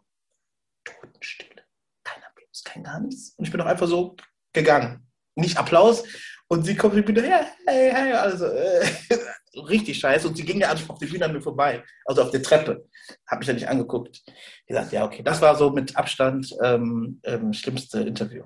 [2.50, 3.34] ist kein gar nichts.
[3.36, 4.16] Und ich bin auch einfach so
[4.52, 5.06] gegangen.
[5.34, 6.04] Nicht Applaus.
[6.48, 8.86] Und sie kommt wieder, ja, hey, hey, also äh,
[9.56, 10.28] richtig scheiße.
[10.28, 12.86] Und sie ging ja einfach auf die Bühne an mir vorbei, also auf der Treppe.
[13.26, 14.22] Habe mich ja nicht angeguckt.
[14.66, 18.44] Ich dachte, ja, okay, das war so mit Abstand ähm, ähm, schlimmste Interview.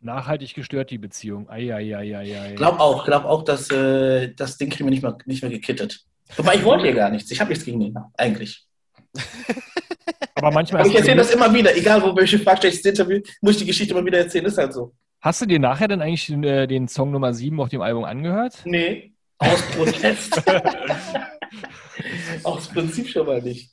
[0.00, 1.48] Nachhaltig gestört die Beziehung.
[1.48, 2.52] Eieieiei.
[2.56, 6.04] Glaub auch, glaub auch, dass äh, das Ding kriegen wir nicht mehr, nicht mehr gekittet.
[6.36, 7.30] Wobei ich wollte hier gar nichts.
[7.30, 8.66] Ich habe nichts gegen ihn, eigentlich.
[10.34, 12.90] Aber manchmal Aber ich erzähle das immer wieder, egal wo welche Frage stelle ich das
[12.90, 14.92] Interview, muss ich die Geschichte immer wieder erzählen, ist halt so.
[15.20, 18.58] Hast du dir nachher dann eigentlich äh, den Song Nummer 7 auf dem Album angehört?
[18.66, 19.13] Nee,
[19.44, 20.42] aus Protest.
[22.42, 23.70] aus Prinzip schon mal nicht.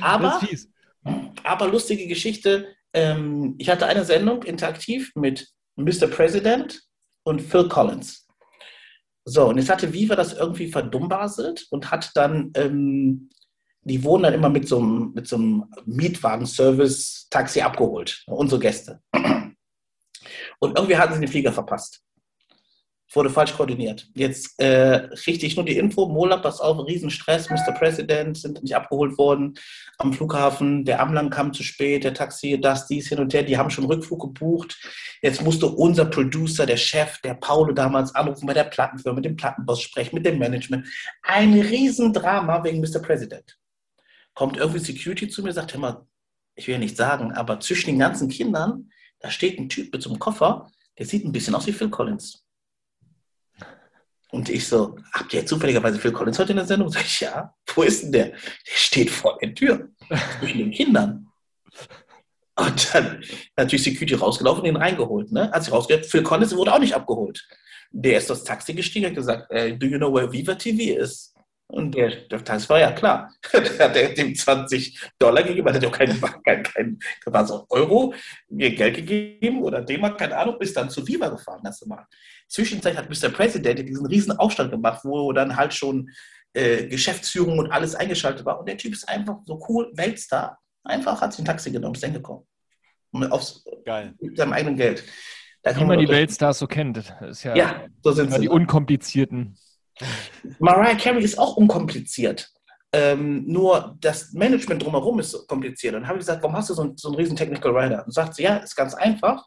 [0.00, 0.40] Aber,
[1.42, 6.06] aber lustige Geschichte, ähm, ich hatte eine Sendung interaktiv mit Mr.
[6.08, 6.82] President
[7.24, 8.26] und Phil Collins.
[9.24, 13.28] So, und jetzt hatte Viva das irgendwie verdummbaselt und hat dann, ähm,
[13.82, 19.00] die wurden dann immer mit so einem, mit so einem Mietwagen-Service-Taxi abgeholt, unsere Gäste.
[20.58, 22.02] Und irgendwie hatten sie den Flieger verpasst.
[23.12, 24.08] Wurde falsch koordiniert.
[24.14, 27.72] Jetzt äh, ich nur die Info, Mola, pass auf, Riesenstress, Mr.
[27.78, 29.54] President, sind nicht abgeholt worden
[29.98, 33.56] am Flughafen, der Amlang kam zu spät, der Taxi, das, dies, hin und her, die
[33.56, 34.76] haben schon Rückflug gebucht.
[35.22, 39.36] Jetzt musste unser Producer, der Chef, der Paulo damals anrufen bei der Plattenfirma, mit dem
[39.36, 40.86] Plattenboss sprechen, mit dem Management.
[41.22, 43.00] Ein Riesendrama wegen Mr.
[43.00, 43.58] President.
[44.34, 46.06] Kommt irgendwie Security zu mir, sagt, hör mal,
[46.56, 48.90] ich will ja nicht sagen, aber zwischen den ganzen Kindern,
[49.20, 51.90] da steht ein Typ mit so einem Koffer, der sieht ein bisschen aus wie Phil
[51.90, 52.45] Collins.
[54.32, 56.88] Und ich so, habt ihr zufälligerweise Phil Collins heute in der Sendung?
[56.90, 57.54] Sag ich, ja.
[57.74, 58.26] Wo ist denn der?
[58.30, 59.88] Der steht vor der Tür.
[60.40, 61.28] Zwischen den Kindern.
[62.58, 63.22] Und dann
[63.56, 65.30] natürlich Security rausgelaufen und ihn reingeholt.
[65.30, 65.50] Ne?
[65.52, 67.46] Hat sich rausgehört, Phil Collins wurde auch nicht abgeholt.
[67.90, 70.98] Der ist das Taxi gestiegen und hat gesagt, äh, do you know where Viva TV
[70.98, 71.34] is?
[71.68, 73.32] Und der, der Taxi war ja klar.
[73.52, 76.98] Der hat dem 20 Dollar gegeben, hat er auch kein, kein, kein
[77.34, 78.14] auch Euro
[78.48, 82.06] mir Geld gegeben oder D-Mark, keine Ahnung, ist dann zu Viva gefahren, das mal.
[82.48, 83.28] Zwischenzeit hat Mr.
[83.30, 86.10] President diesen riesen Aufstand gemacht, wo dann halt schon
[86.52, 88.58] äh, Geschäftsführung und alles eingeschaltet war.
[88.58, 90.58] Und der Typ ist einfach so cool, Weltstar.
[90.84, 92.46] Einfach hat sich ein Taxi genommen, ist hingekommen.
[93.10, 94.14] Und aufs, Geil.
[94.20, 95.04] mit seinem eigenen Geld.
[95.62, 96.96] Da Wie man die Weltstars so kennt.
[96.96, 98.48] Das ist ja, Ja, so sind immer die sie.
[98.48, 99.58] unkomplizierten.
[100.58, 102.50] Mariah Carey ist auch unkompliziert.
[102.92, 105.94] Ähm, nur das Management drumherum ist so kompliziert.
[105.94, 108.04] Und dann habe ich gesagt, warum hast du so einen, so einen riesen Technical Rider?
[108.06, 109.44] Und sagt sie, ja, ist ganz einfach.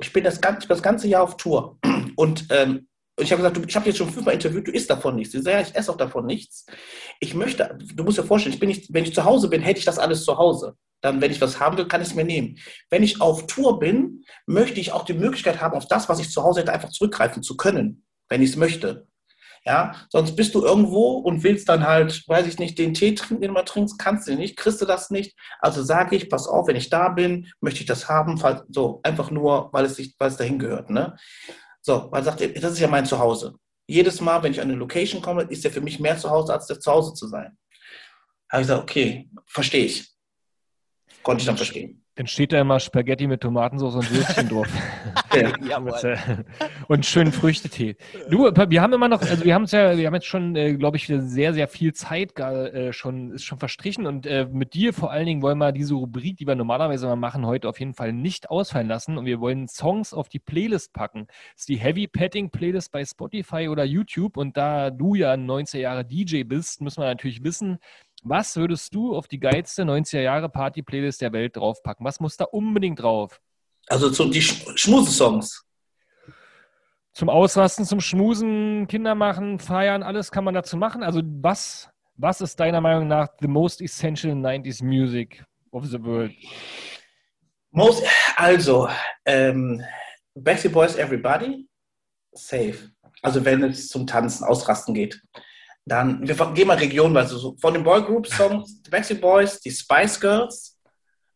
[0.00, 1.78] Ich bin das, gan- ich bin das ganze Jahr auf Tour.
[2.16, 2.88] Und ähm,
[3.18, 5.32] ich habe gesagt, du, ich habe jetzt schon fünfmal interviewt, du isst davon nichts.
[5.32, 6.64] Sie sagt, ja, ich esse auch davon nichts.
[7.20, 9.78] Ich möchte, du musst dir vorstellen, ich bin nicht, wenn ich zu Hause bin, hätte
[9.78, 10.76] ich das alles zu Hause.
[11.02, 12.58] Dann, wenn ich was haben will, kann ich es mir nehmen.
[12.88, 16.30] Wenn ich auf Tour bin, möchte ich auch die Möglichkeit haben, auf das, was ich
[16.30, 19.06] zu Hause hätte, einfach zurückgreifen zu können, wenn ich es möchte.
[19.66, 23.42] Ja, sonst bist du irgendwo und willst dann halt, weiß ich nicht, den Tee trinken,
[23.42, 25.36] den du mal trinkst, kannst du nicht, kriegst du das nicht.
[25.58, 28.40] Also sage ich, pass auf, wenn ich da bin, möchte ich das haben,
[28.70, 30.88] so einfach nur, weil es, sich, weil es dahin gehört.
[30.88, 31.14] Ne?
[31.82, 33.54] So, weil er sagt, das ist ja mein Zuhause.
[33.86, 36.54] Jedes Mal, wenn ich an eine Location komme, ist der für mich mehr zu Hause,
[36.54, 37.58] als der zu Hause zu sein.
[38.50, 40.08] Habe ich gesagt, okay, verstehe ich.
[41.22, 41.99] Konnte ich dann verstehen.
[42.20, 44.68] Dann steht da immer Spaghetti mit Tomatensauce und Würstchen drauf.
[45.32, 45.78] Ja.
[46.88, 47.94] Und schönen Früchtetee.
[48.30, 50.74] Du, wir haben immer noch, also wir haben es ja, wir haben jetzt schon, äh,
[50.74, 54.92] glaube ich, sehr, sehr viel Zeit äh, schon, ist schon verstrichen und äh, mit dir
[54.92, 57.94] vor allen Dingen wollen wir diese Rubrik, die wir normalerweise mal machen, heute auf jeden
[57.94, 61.26] Fall nicht ausfallen lassen und wir wollen Songs auf die Playlist packen.
[61.28, 65.48] Das ist die Heavy Petting Playlist bei Spotify oder YouTube und da du ja ein
[65.48, 67.78] 90er Jahre DJ bist, müssen wir natürlich wissen,
[68.22, 72.04] was würdest du auf die geilste 90er Jahre Party Playlist der Welt draufpacken?
[72.04, 73.40] Was muss da unbedingt drauf?
[73.86, 75.64] Also zu, die Sch Schmusesongs.
[77.12, 81.02] Zum Ausrasten, zum Schmusen, Kinder machen, feiern, alles kann man dazu machen.
[81.02, 86.32] Also was, was ist deiner Meinung nach the most essential 90s music of the world?
[87.72, 88.04] Most,
[88.36, 88.88] also,
[89.24, 89.82] ähm,
[90.34, 91.68] Backstreet Boys Everybody,
[92.32, 92.90] safe.
[93.22, 95.20] Also wenn es zum Tanzen, Ausrasten geht.
[95.90, 97.36] Dann, wir gehen mal regionenweise.
[97.36, 100.78] So, von den Boygroup-Songs, die Backstreet Boys, die Spice Girls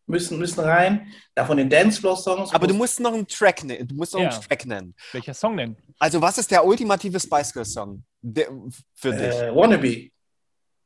[0.07, 1.09] müssen, müssen rein.
[1.35, 2.55] Da von den Dancefloor-Songs.
[2.55, 3.89] Aber du musst noch einen Track nennen.
[3.89, 4.31] Du musst noch Ja.
[4.31, 4.95] einen Track nennen.
[5.11, 5.77] Welcher Song denn?
[5.99, 8.47] Also, was ist der ultimative Spice Girls Song der,
[8.95, 9.35] für dich?
[9.35, 10.11] äh, Wannabe.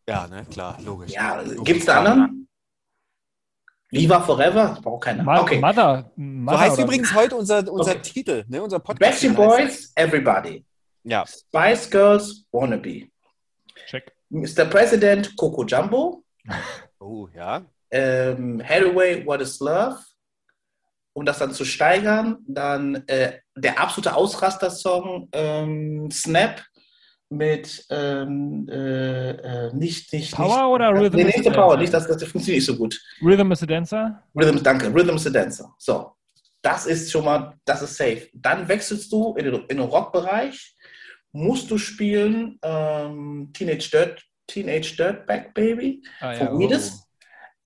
[0.08, 1.12] Ja, ne, klar, logisch.
[1.12, 2.48] Ja, gibt es da anderen?
[3.90, 4.68] Viva Forever?
[4.68, 5.24] Das braucht keiner.
[5.24, 5.58] Ma Okay.
[5.60, 6.10] Mother.
[6.16, 8.00] So Mother heißt oder- übrigens heute unser, unser Okay.
[8.02, 9.00] Titel, ne, unser Podcast.
[9.22, 10.64] Backstreet Boys, Everybody.
[11.04, 13.08] Ja, Spice Girls, Wannabe.
[13.86, 14.12] Check.
[14.30, 14.64] Mr.
[14.64, 16.24] President, Coco Jumbo.
[17.00, 17.64] oh, ja.
[17.90, 19.98] ähm, Hathaway, What is Love,
[21.14, 22.38] um das dann zu steigern.
[22.46, 26.62] Dann äh, der absolute Ausraster-Song ähm, Snap
[27.30, 31.92] mit ähm, äh, äh, nicht, nicht, Power nicht, oder Rhythm Nee, nicht the Power, nicht,
[31.92, 32.98] das, das funktioniert nicht so gut.
[33.22, 34.22] Rhythm is a Dancer?
[34.34, 35.74] Rhythm, danke, Rhythm is a Dancer.
[35.78, 36.12] So,
[36.62, 38.28] das ist schon mal, das ist safe.
[38.32, 40.74] Dann wechselst du in den, in den Rockbereich,
[41.38, 46.58] musst du spielen ähm, Teenage Dirt, Teenage Dirtbag Baby Ah, von oh.
[46.58, 47.04] Weedus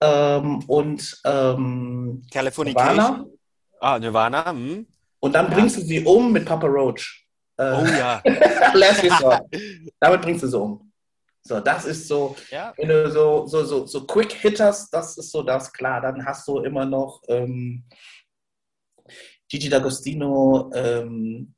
[0.02, 2.22] ähm, und ähm.
[2.34, 3.24] Nirvana.
[3.80, 4.50] Ah, Nirvana.
[4.50, 4.86] Hm.
[5.20, 7.26] Und dann bringst du sie um mit Papa Roach.
[7.56, 8.16] Äh, Oh ja.
[8.74, 9.42] Resort.
[10.00, 10.92] Damit bringst du sie um.
[11.44, 12.72] So, das ist so, ja.
[12.76, 16.00] wenn du so, so, so, so Quick Hitters, das ist so das, klar.
[16.00, 17.84] Dann hast du immer noch ähm,
[19.48, 21.54] Gigi D'Agostino, ähm,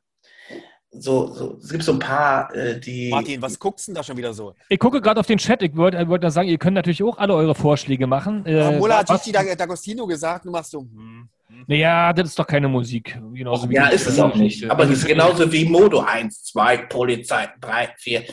[0.98, 3.10] so, so, es gibt so ein paar, äh, die.
[3.10, 4.54] Martin, was guckst du denn da schon wieder so?
[4.68, 5.62] Ich gucke gerade auf den Chat.
[5.62, 8.44] Ich wollte wollt nur sagen, ihr könnt natürlich auch alle eure Vorschläge machen.
[8.46, 10.80] Äh, Äh, Mola hat Gigi D'Ag- D'Agostino gesagt, du machst so.
[10.80, 11.28] Hm.
[11.48, 11.64] hm.
[11.66, 13.18] Naja, das ist doch keine Musik.
[13.32, 14.70] Genauso wie Ja, ist es auch nicht.
[14.70, 18.24] Aber es ist genauso wie Modo 1, 2, Polizei, 3, 4.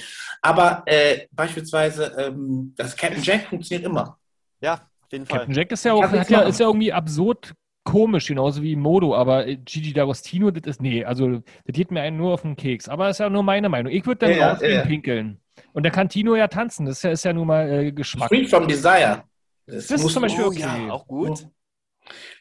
[0.41, 4.17] Aber äh, beispielsweise ähm, das Captain Jack funktioniert immer.
[4.59, 5.39] Ja, auf jeden Fall.
[5.39, 7.53] Captain Jack ist ja, auch, ja, ist ja irgendwie absurd
[7.83, 12.01] komisch, genauso wie Modo, aber äh, Gigi D'Agostino, das ist, nee, also das geht mir
[12.01, 12.87] einen nur auf den Keks.
[12.89, 13.91] Aber das ist ja nur meine Meinung.
[13.91, 14.81] Ich würde dann Ja, rausgehen, ja.
[14.85, 15.39] pinkeln.
[15.73, 18.27] Und dann kann Tino ja tanzen, das ist ja, ist ja nun mal äh, Geschmack.
[18.29, 19.23] Free from Desire.
[19.67, 20.59] Das, Das ist zum Beispiel Oh okay.
[20.59, 21.47] ja, auch gut.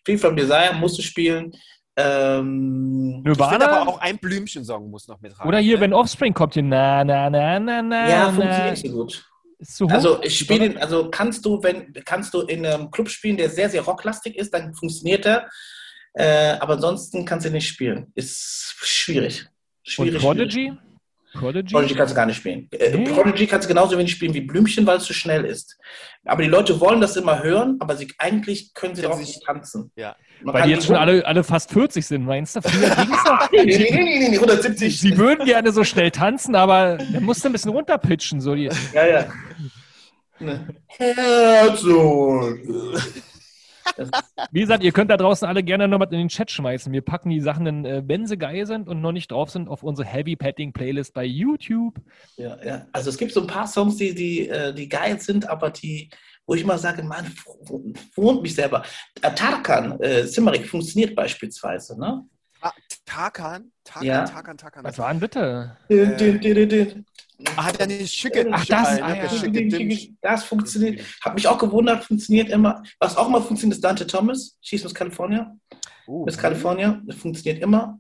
[0.05, 1.53] Free from Desire musst du spielen.
[1.97, 3.87] Ähm, Ich finde aber Nirvana?
[3.89, 5.47] auch ein Blümchensong muss noch mit rein.
[5.47, 5.81] Oder hier, ne?
[5.83, 8.33] wenn Offspring kommt, hier na, na, na, na, na, ja, na.
[8.33, 9.30] funktioniert nicht so gut.
[9.61, 9.91] Ist zu hoch.
[9.93, 13.49] Also ich spiele, ihn- also kannst du, wenn kannst du in einem Club spielen, der
[13.51, 15.49] sehr sehr rocklastig ist, dann funktioniert er.
[16.15, 18.11] Äh, aber ansonsten kannst du ihn nicht spielen.
[18.15, 19.43] Ist schwierig.
[19.45, 20.21] Und Schwierig.
[20.21, 20.23] schwierig.
[20.23, 20.73] Prodigy?
[21.33, 21.73] Prodigy?
[21.75, 22.69] Prodigy kannst du gar nicht spielen.
[22.73, 23.05] Äh, Nee.
[23.05, 25.79] Prodigy kannst du genauso wenig spielen wie Blümchen, weil es zu schnell ist.
[26.25, 29.93] Aber die Leute wollen das immer hören, aber sie eigentlich können sie sie nicht tanzen.
[29.95, 30.17] Ja.
[30.43, 32.63] Man Weil die jetzt schon alle, alle fast 40 sind, meinst du?
[32.63, 33.51] Früher ging's doch.
[33.53, 35.01] Nee, nee, nee, nee, nee, nee, 170.
[35.01, 38.41] Sie würden gerne so schnell tanzen, aber dann musst du ein bisschen runterpitchen.
[38.41, 39.27] So die, Ja, ja.
[40.39, 40.67] Ne.
[40.87, 42.59] Herzog.
[44.51, 46.93] Wie gesagt, ihr könnt da draußen alle gerne noch mal in den Chat schmeißen.
[46.93, 49.69] Wir packen die Sachen dann, äh, wenn sie geil sind und noch nicht drauf sind,
[49.69, 52.01] auf unsere Heavy Petting Playlist bei YouTube.
[52.37, 52.87] Ja, ja.
[52.93, 56.09] Also es gibt so ein paar Songs, die, die, äh, die geil sind, aber die,
[56.47, 57.33] wo ich immer sage, Mann,
[58.17, 58.85] wohnt mich selber.
[59.23, 62.25] Äh, Tarkan, äh, Simmerik funktioniert beispielsweise, ne?
[62.61, 62.73] Ah,
[63.07, 63.73] Tarkan?
[63.85, 64.25] Tarkan, Ja.
[64.25, 64.85] Tarkan, Tarkan.
[64.85, 65.77] Was war denn bitte?
[65.89, 67.07] Din, din, din, din.
[67.57, 68.47] Ah, hat er eine schicke.
[68.53, 69.29] Ach, das- ah, ja.
[69.31, 70.15] schicke.
[70.21, 71.01] Das funktioniert.
[71.25, 72.83] Hat mich auch gewundert, funktioniert immer.
[72.99, 75.57] Was auch immer funktioniert, ist Dante Thomas, Schieß Miss California.
[76.07, 76.25] Oh.
[76.27, 77.99] Miss California, das funktioniert immer.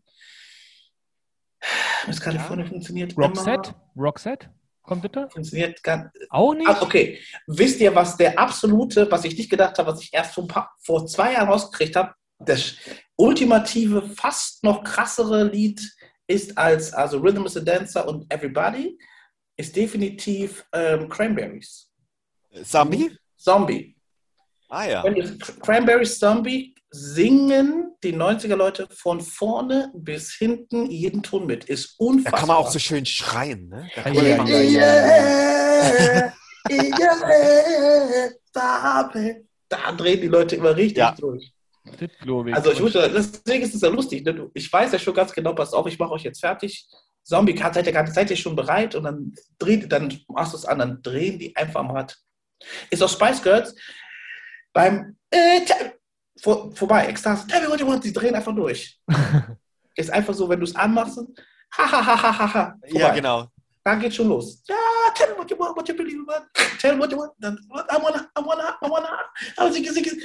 [2.06, 3.70] Miss California funktioniert Roxette?
[3.94, 4.04] immer.
[4.06, 4.46] Roxette?
[4.46, 4.59] Kommt
[5.02, 5.28] bitte?
[5.30, 6.68] Funktioniert ganz, Auch nicht?
[6.68, 7.18] Ah, okay.
[7.46, 11.06] Wisst ihr, was der absolute, was ich nicht gedacht habe, was ich erst paar, vor
[11.06, 12.14] zwei Jahren rausgekriegt habe?
[12.38, 12.74] Das
[13.16, 15.80] ultimative, fast noch krassere Lied
[16.26, 18.98] ist als also Rhythm is a Dancer und Everybody
[19.56, 21.90] ist definitiv ähm, Cranberries.
[22.64, 23.16] Zombie?
[23.36, 23.96] Zombie.
[24.68, 25.04] Ah ja.
[25.60, 31.64] Cranberries Zombie singen die 90er Leute von vorne bis hinten jeden Ton mit.
[31.64, 32.38] Ist Da unfassbar.
[32.40, 33.88] kann man auch so schön schreien, ne?
[33.94, 36.32] Da kann Ja, man ja,
[38.52, 39.44] Farbe.
[39.68, 41.12] Da drehen die Leute immer richtig Ja.
[41.12, 41.52] durch.
[42.52, 44.24] Also ich muss, deswegen ist es ja lustig.
[44.24, 44.50] Ne?
[44.54, 46.86] Ich weiß ja schon ganz genau, pass auf, ich mache euch jetzt fertig.
[47.22, 48.94] Zombie, seid ihr, seid ihr schon bereit?
[48.94, 52.16] Und dann dreht, dann machst du es an, dann drehen die einfach am Rad.
[52.90, 53.74] Ist auch Spice Girls
[54.72, 55.60] beim äh,
[56.42, 58.98] vor, vorbei, Ekstase, tell me what you want, die drehen einfach durch.
[59.96, 61.18] ist einfach so, wenn du es anmachst,
[61.76, 62.74] ha ha ha ha ha ha.
[62.88, 63.46] Ja, genau.
[63.84, 64.62] Dann geht schon los.
[64.68, 64.76] Ja,
[65.14, 66.78] tell me what you want, what you believe in.
[66.78, 67.32] Tell me what you want.
[67.38, 69.18] Dann, I wanna, I wanna, I wanna.
[69.56, 70.22] Aber sie, sie, sie.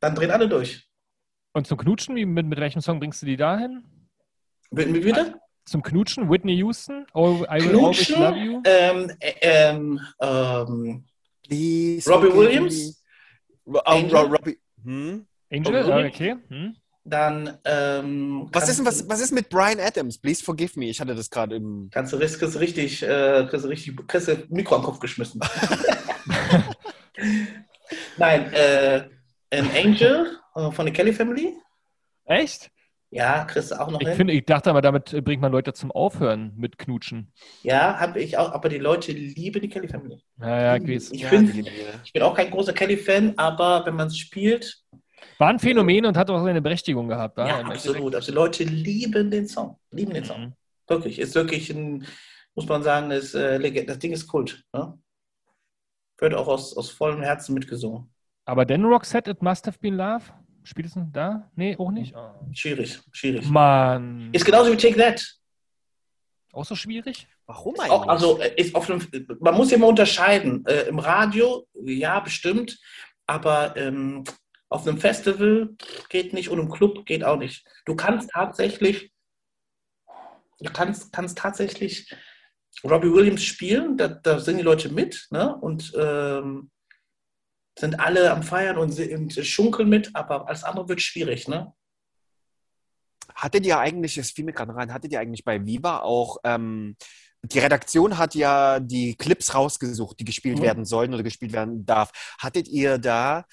[0.00, 0.86] Dann drehen alle durch.
[1.52, 3.84] Und zum Knutschen, wie, mit, mit welchem Song bringst du die dahin?
[4.70, 5.38] Wie wie bitte?
[5.66, 8.62] Zum Knutschen, Whitney Houston, oh, I Will Always Knutschen, Love You.
[8.64, 11.04] ähm, äh, ähm, ähm,
[11.46, 13.04] Please Robbie Williams?
[13.66, 13.74] me.
[13.74, 14.16] Ro- Angel?
[14.16, 14.58] Ro- Robbie.
[14.82, 15.26] Hm?
[15.56, 16.14] Angel, Williams?
[16.14, 16.36] okay.
[16.48, 16.76] Hm.
[17.04, 20.18] dann ähm, Was ist, was, was ist mit Brian Adams?
[20.18, 20.86] Please forgive me.
[20.86, 21.88] Ich hatte das gerade im.
[21.92, 25.40] Kannst du, kriegst du richtig, äh, kriegst du richtig, kriegst du Mikro am Kopf geschmissen.
[28.16, 29.04] Nein, äh,
[29.50, 31.52] ein Angel äh, von der Kelly Family.
[32.24, 32.70] Echt?
[33.10, 34.16] Ja, kriegst du auch noch Ich, hin.
[34.16, 37.32] finde, ich dachte aber, damit bringt man Leute zum Aufhören mit Knutschen.
[37.62, 40.20] Ja, habe ich auch, aber die Leute lieben die Kelly Family.
[40.36, 41.12] Naja, ich weiß.
[41.12, 41.64] Ich Ja, bin-.
[42.04, 44.82] Ich bin auch kein großer Kelly-Fan, aber wenn man es spielt,
[45.38, 47.38] War ein Phänomen und hat auch seine Berechtigung gehabt.
[47.38, 48.14] ja, absolut.
[48.14, 49.78] Also die Leute lieben den Song.
[49.90, 50.40] Lieben den Song.
[50.40, 50.52] Mhm.
[50.86, 51.18] Wirklich.
[51.18, 52.06] Ist wirklich ein,
[52.54, 54.64] muss man sagen, ist, äh, das Ding ist Kult.
[54.72, 54.98] Ne?
[56.18, 58.10] Wird auch aus, aus vollem Herzen mitgesungen.
[58.44, 60.22] Aber denn Roxette, It Must Have Been Love?
[60.62, 61.50] Spielt es denn da?
[61.56, 62.14] Nee, auch nicht?
[62.16, 62.30] Oh.
[62.52, 63.48] Schwierig, schwierig.
[63.48, 64.30] Mann.
[64.32, 65.38] Ist genauso wie Take That.
[66.52, 67.26] Auch so schwierig?
[67.46, 68.10] Warum Ist auch, eigentlich?
[68.10, 69.06] also äh, ist auf einem,
[69.40, 70.64] man muss ja mal unterscheiden.
[70.66, 72.78] Äh, Im Radio, ja, bestimmt,
[73.26, 74.24] aber ähm,
[74.68, 75.76] auf einem Festival
[76.08, 77.66] geht nicht und im Club geht auch nicht.
[77.84, 79.12] Du kannst tatsächlich,
[80.60, 82.12] du kannst, kannst tatsächlich
[82.82, 85.54] Robbie Williams spielen, da, da singen die Leute mit, ne?
[85.56, 86.70] Und ähm,
[87.78, 91.72] sind alle am Feiern und, und schunkeln mit, aber alles andere wird schwierig, ne?
[93.34, 96.96] Hattet ihr eigentlich, es fiel mir gerade rein, hattet ihr eigentlich bei Viva auch, ähm,
[97.42, 100.62] die Redaktion hat ja die Clips rausgesucht, die gespielt Mhm.
[100.62, 102.10] werden sollen oder gespielt werden darf.
[102.38, 103.44] Hattet ihr da,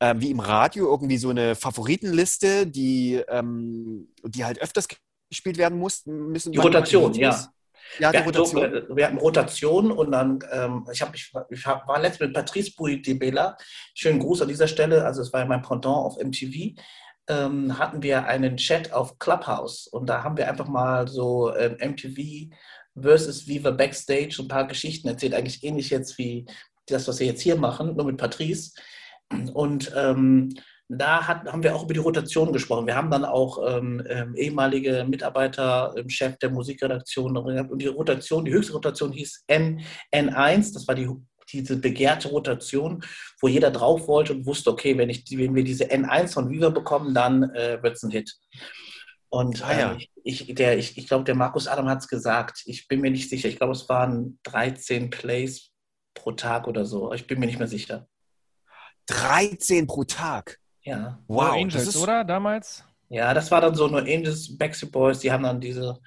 [0.00, 4.88] ähm, wie im Radio, irgendwie so eine Favoritenliste, die, ähm, die halt öfters
[5.28, 6.52] gespielt werden mussten, müssen?
[6.52, 7.52] Die Rotation, ja.
[7.98, 8.74] Ja, die Wir hatten, Rotation.
[8.74, 12.34] äh, wir hatten Rotation und dann, ähm, ich, hab, ich, ich hab, war letztens mit
[12.34, 13.56] Patrice Bouidebela,
[13.94, 16.74] schönen Gruß an dieser Stelle, also es war ja mein Pendant auf MTV,
[17.28, 21.76] ähm, hatten wir einen Chat auf Clubhouse und da haben wir einfach mal so ähm,
[21.80, 22.52] MTV
[23.00, 26.46] versus Viva Backstage so ein paar Geschichten erzählt, eigentlich ähnlich jetzt wie
[26.86, 28.72] das, was wir jetzt hier machen, nur mit Patrice.
[29.54, 30.54] Und ähm,
[30.88, 32.86] da hat, haben wir auch über die Rotation gesprochen.
[32.86, 37.70] Wir haben dann auch ähm, ähm, ehemalige Mitarbeiter, Chef der Musikredaktion gehabt.
[37.72, 39.80] und die Rotation, die höchste Rotation hieß N,
[40.14, 41.08] N1, das war die,
[41.52, 43.02] diese begehrte Rotation,
[43.40, 46.68] wo jeder drauf wollte und wusste, okay, wenn, ich, wenn wir diese N1 von Viva
[46.70, 48.32] bekommen, dann äh, wird es ein Hit.
[49.28, 49.92] Und Ah, ja.
[49.92, 53.00] ähm, ich, ich, der- ich, ich glaube, der Markus Adam hat es gesagt, ich bin
[53.00, 55.70] mir nicht sicher, ich glaube, es waren 13 Plays
[56.14, 58.06] pro Tag oder so, ich bin mir nicht mehr sicher.
[59.06, 60.58] 13 pro Tag.
[60.82, 61.18] Ja.
[61.28, 62.24] No Wow, Angels, das ist, oder?
[62.24, 62.84] Damals?
[63.08, 65.98] Ja, das war dann so nur Angels, Backstreet Boys, die haben dann diese,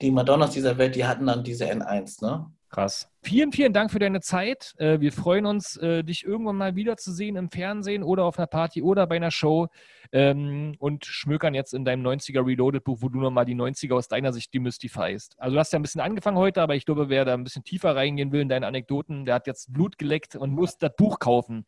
[0.00, 2.50] die Madonnas dieser Welt, die hatten dann diese N1, ne?
[2.70, 3.10] Krass.
[3.22, 4.74] Vielen, vielen Dank für deine Zeit.
[4.78, 8.80] Äh, Wir freuen uns, äh, dich irgendwann mal wiederzusehen im Fernsehen oder auf einer Party
[8.80, 9.66] oder bei einer Show
[10.12, 14.06] ähm, und schmökern jetzt in deinem 90er Reloaded Buch, wo du nochmal die 90er aus
[14.06, 15.34] deiner Sicht demystifyst.
[15.38, 17.64] Also du hast ja ein bisschen angefangen heute, aber ich glaube, wer da ein bisschen
[17.64, 21.18] tiefer reingehen will in deine Anekdoten, der hat jetzt Blut geleckt und muss das Buch
[21.18, 21.66] kaufen.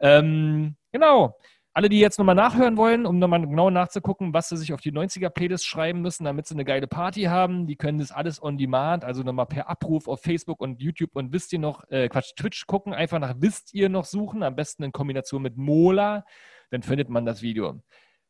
[0.00, 1.36] Ähm, genau.
[1.72, 4.90] Alle, die jetzt nochmal nachhören wollen, um nochmal genau nachzugucken, was sie sich auf die
[4.90, 9.04] 90er-Playlist schreiben müssen, damit sie eine geile Party haben, die können das alles on demand,
[9.04, 12.66] also nochmal per Abruf auf Facebook und YouTube und wisst ihr noch, äh, Quatsch, Twitch
[12.66, 16.24] gucken, einfach nach wisst ihr noch suchen, am besten in Kombination mit Mola,
[16.70, 17.80] dann findet man das Video.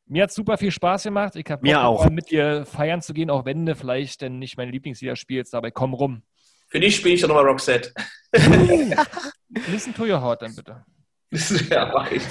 [0.04, 1.36] Mir hat super viel Spaß gemacht.
[1.36, 2.10] Ich habe Mir auch.
[2.10, 5.70] mit dir feiern zu gehen, auch wenn du vielleicht denn nicht meine Lieblingslieder spielst, dabei
[5.70, 6.22] komm rum.
[6.68, 7.92] Für die spiele ich dann nochmal Roxette.
[9.70, 10.84] Listen to your heart dann bitte.
[11.70, 12.22] ja, mach ich.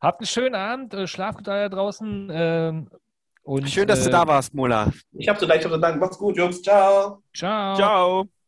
[0.00, 2.30] Habt einen schönen Abend, äh, schlaft gut da draußen.
[2.32, 2.90] ähm,
[3.44, 4.92] und, schön, dass du äh, da warst, Mola.
[5.12, 5.98] Ich habe so leicht zu danken.
[6.00, 6.62] Macht's gut, Jungs.
[6.62, 7.22] Ciao.
[7.34, 7.76] Ciao.
[7.76, 8.41] Ciao.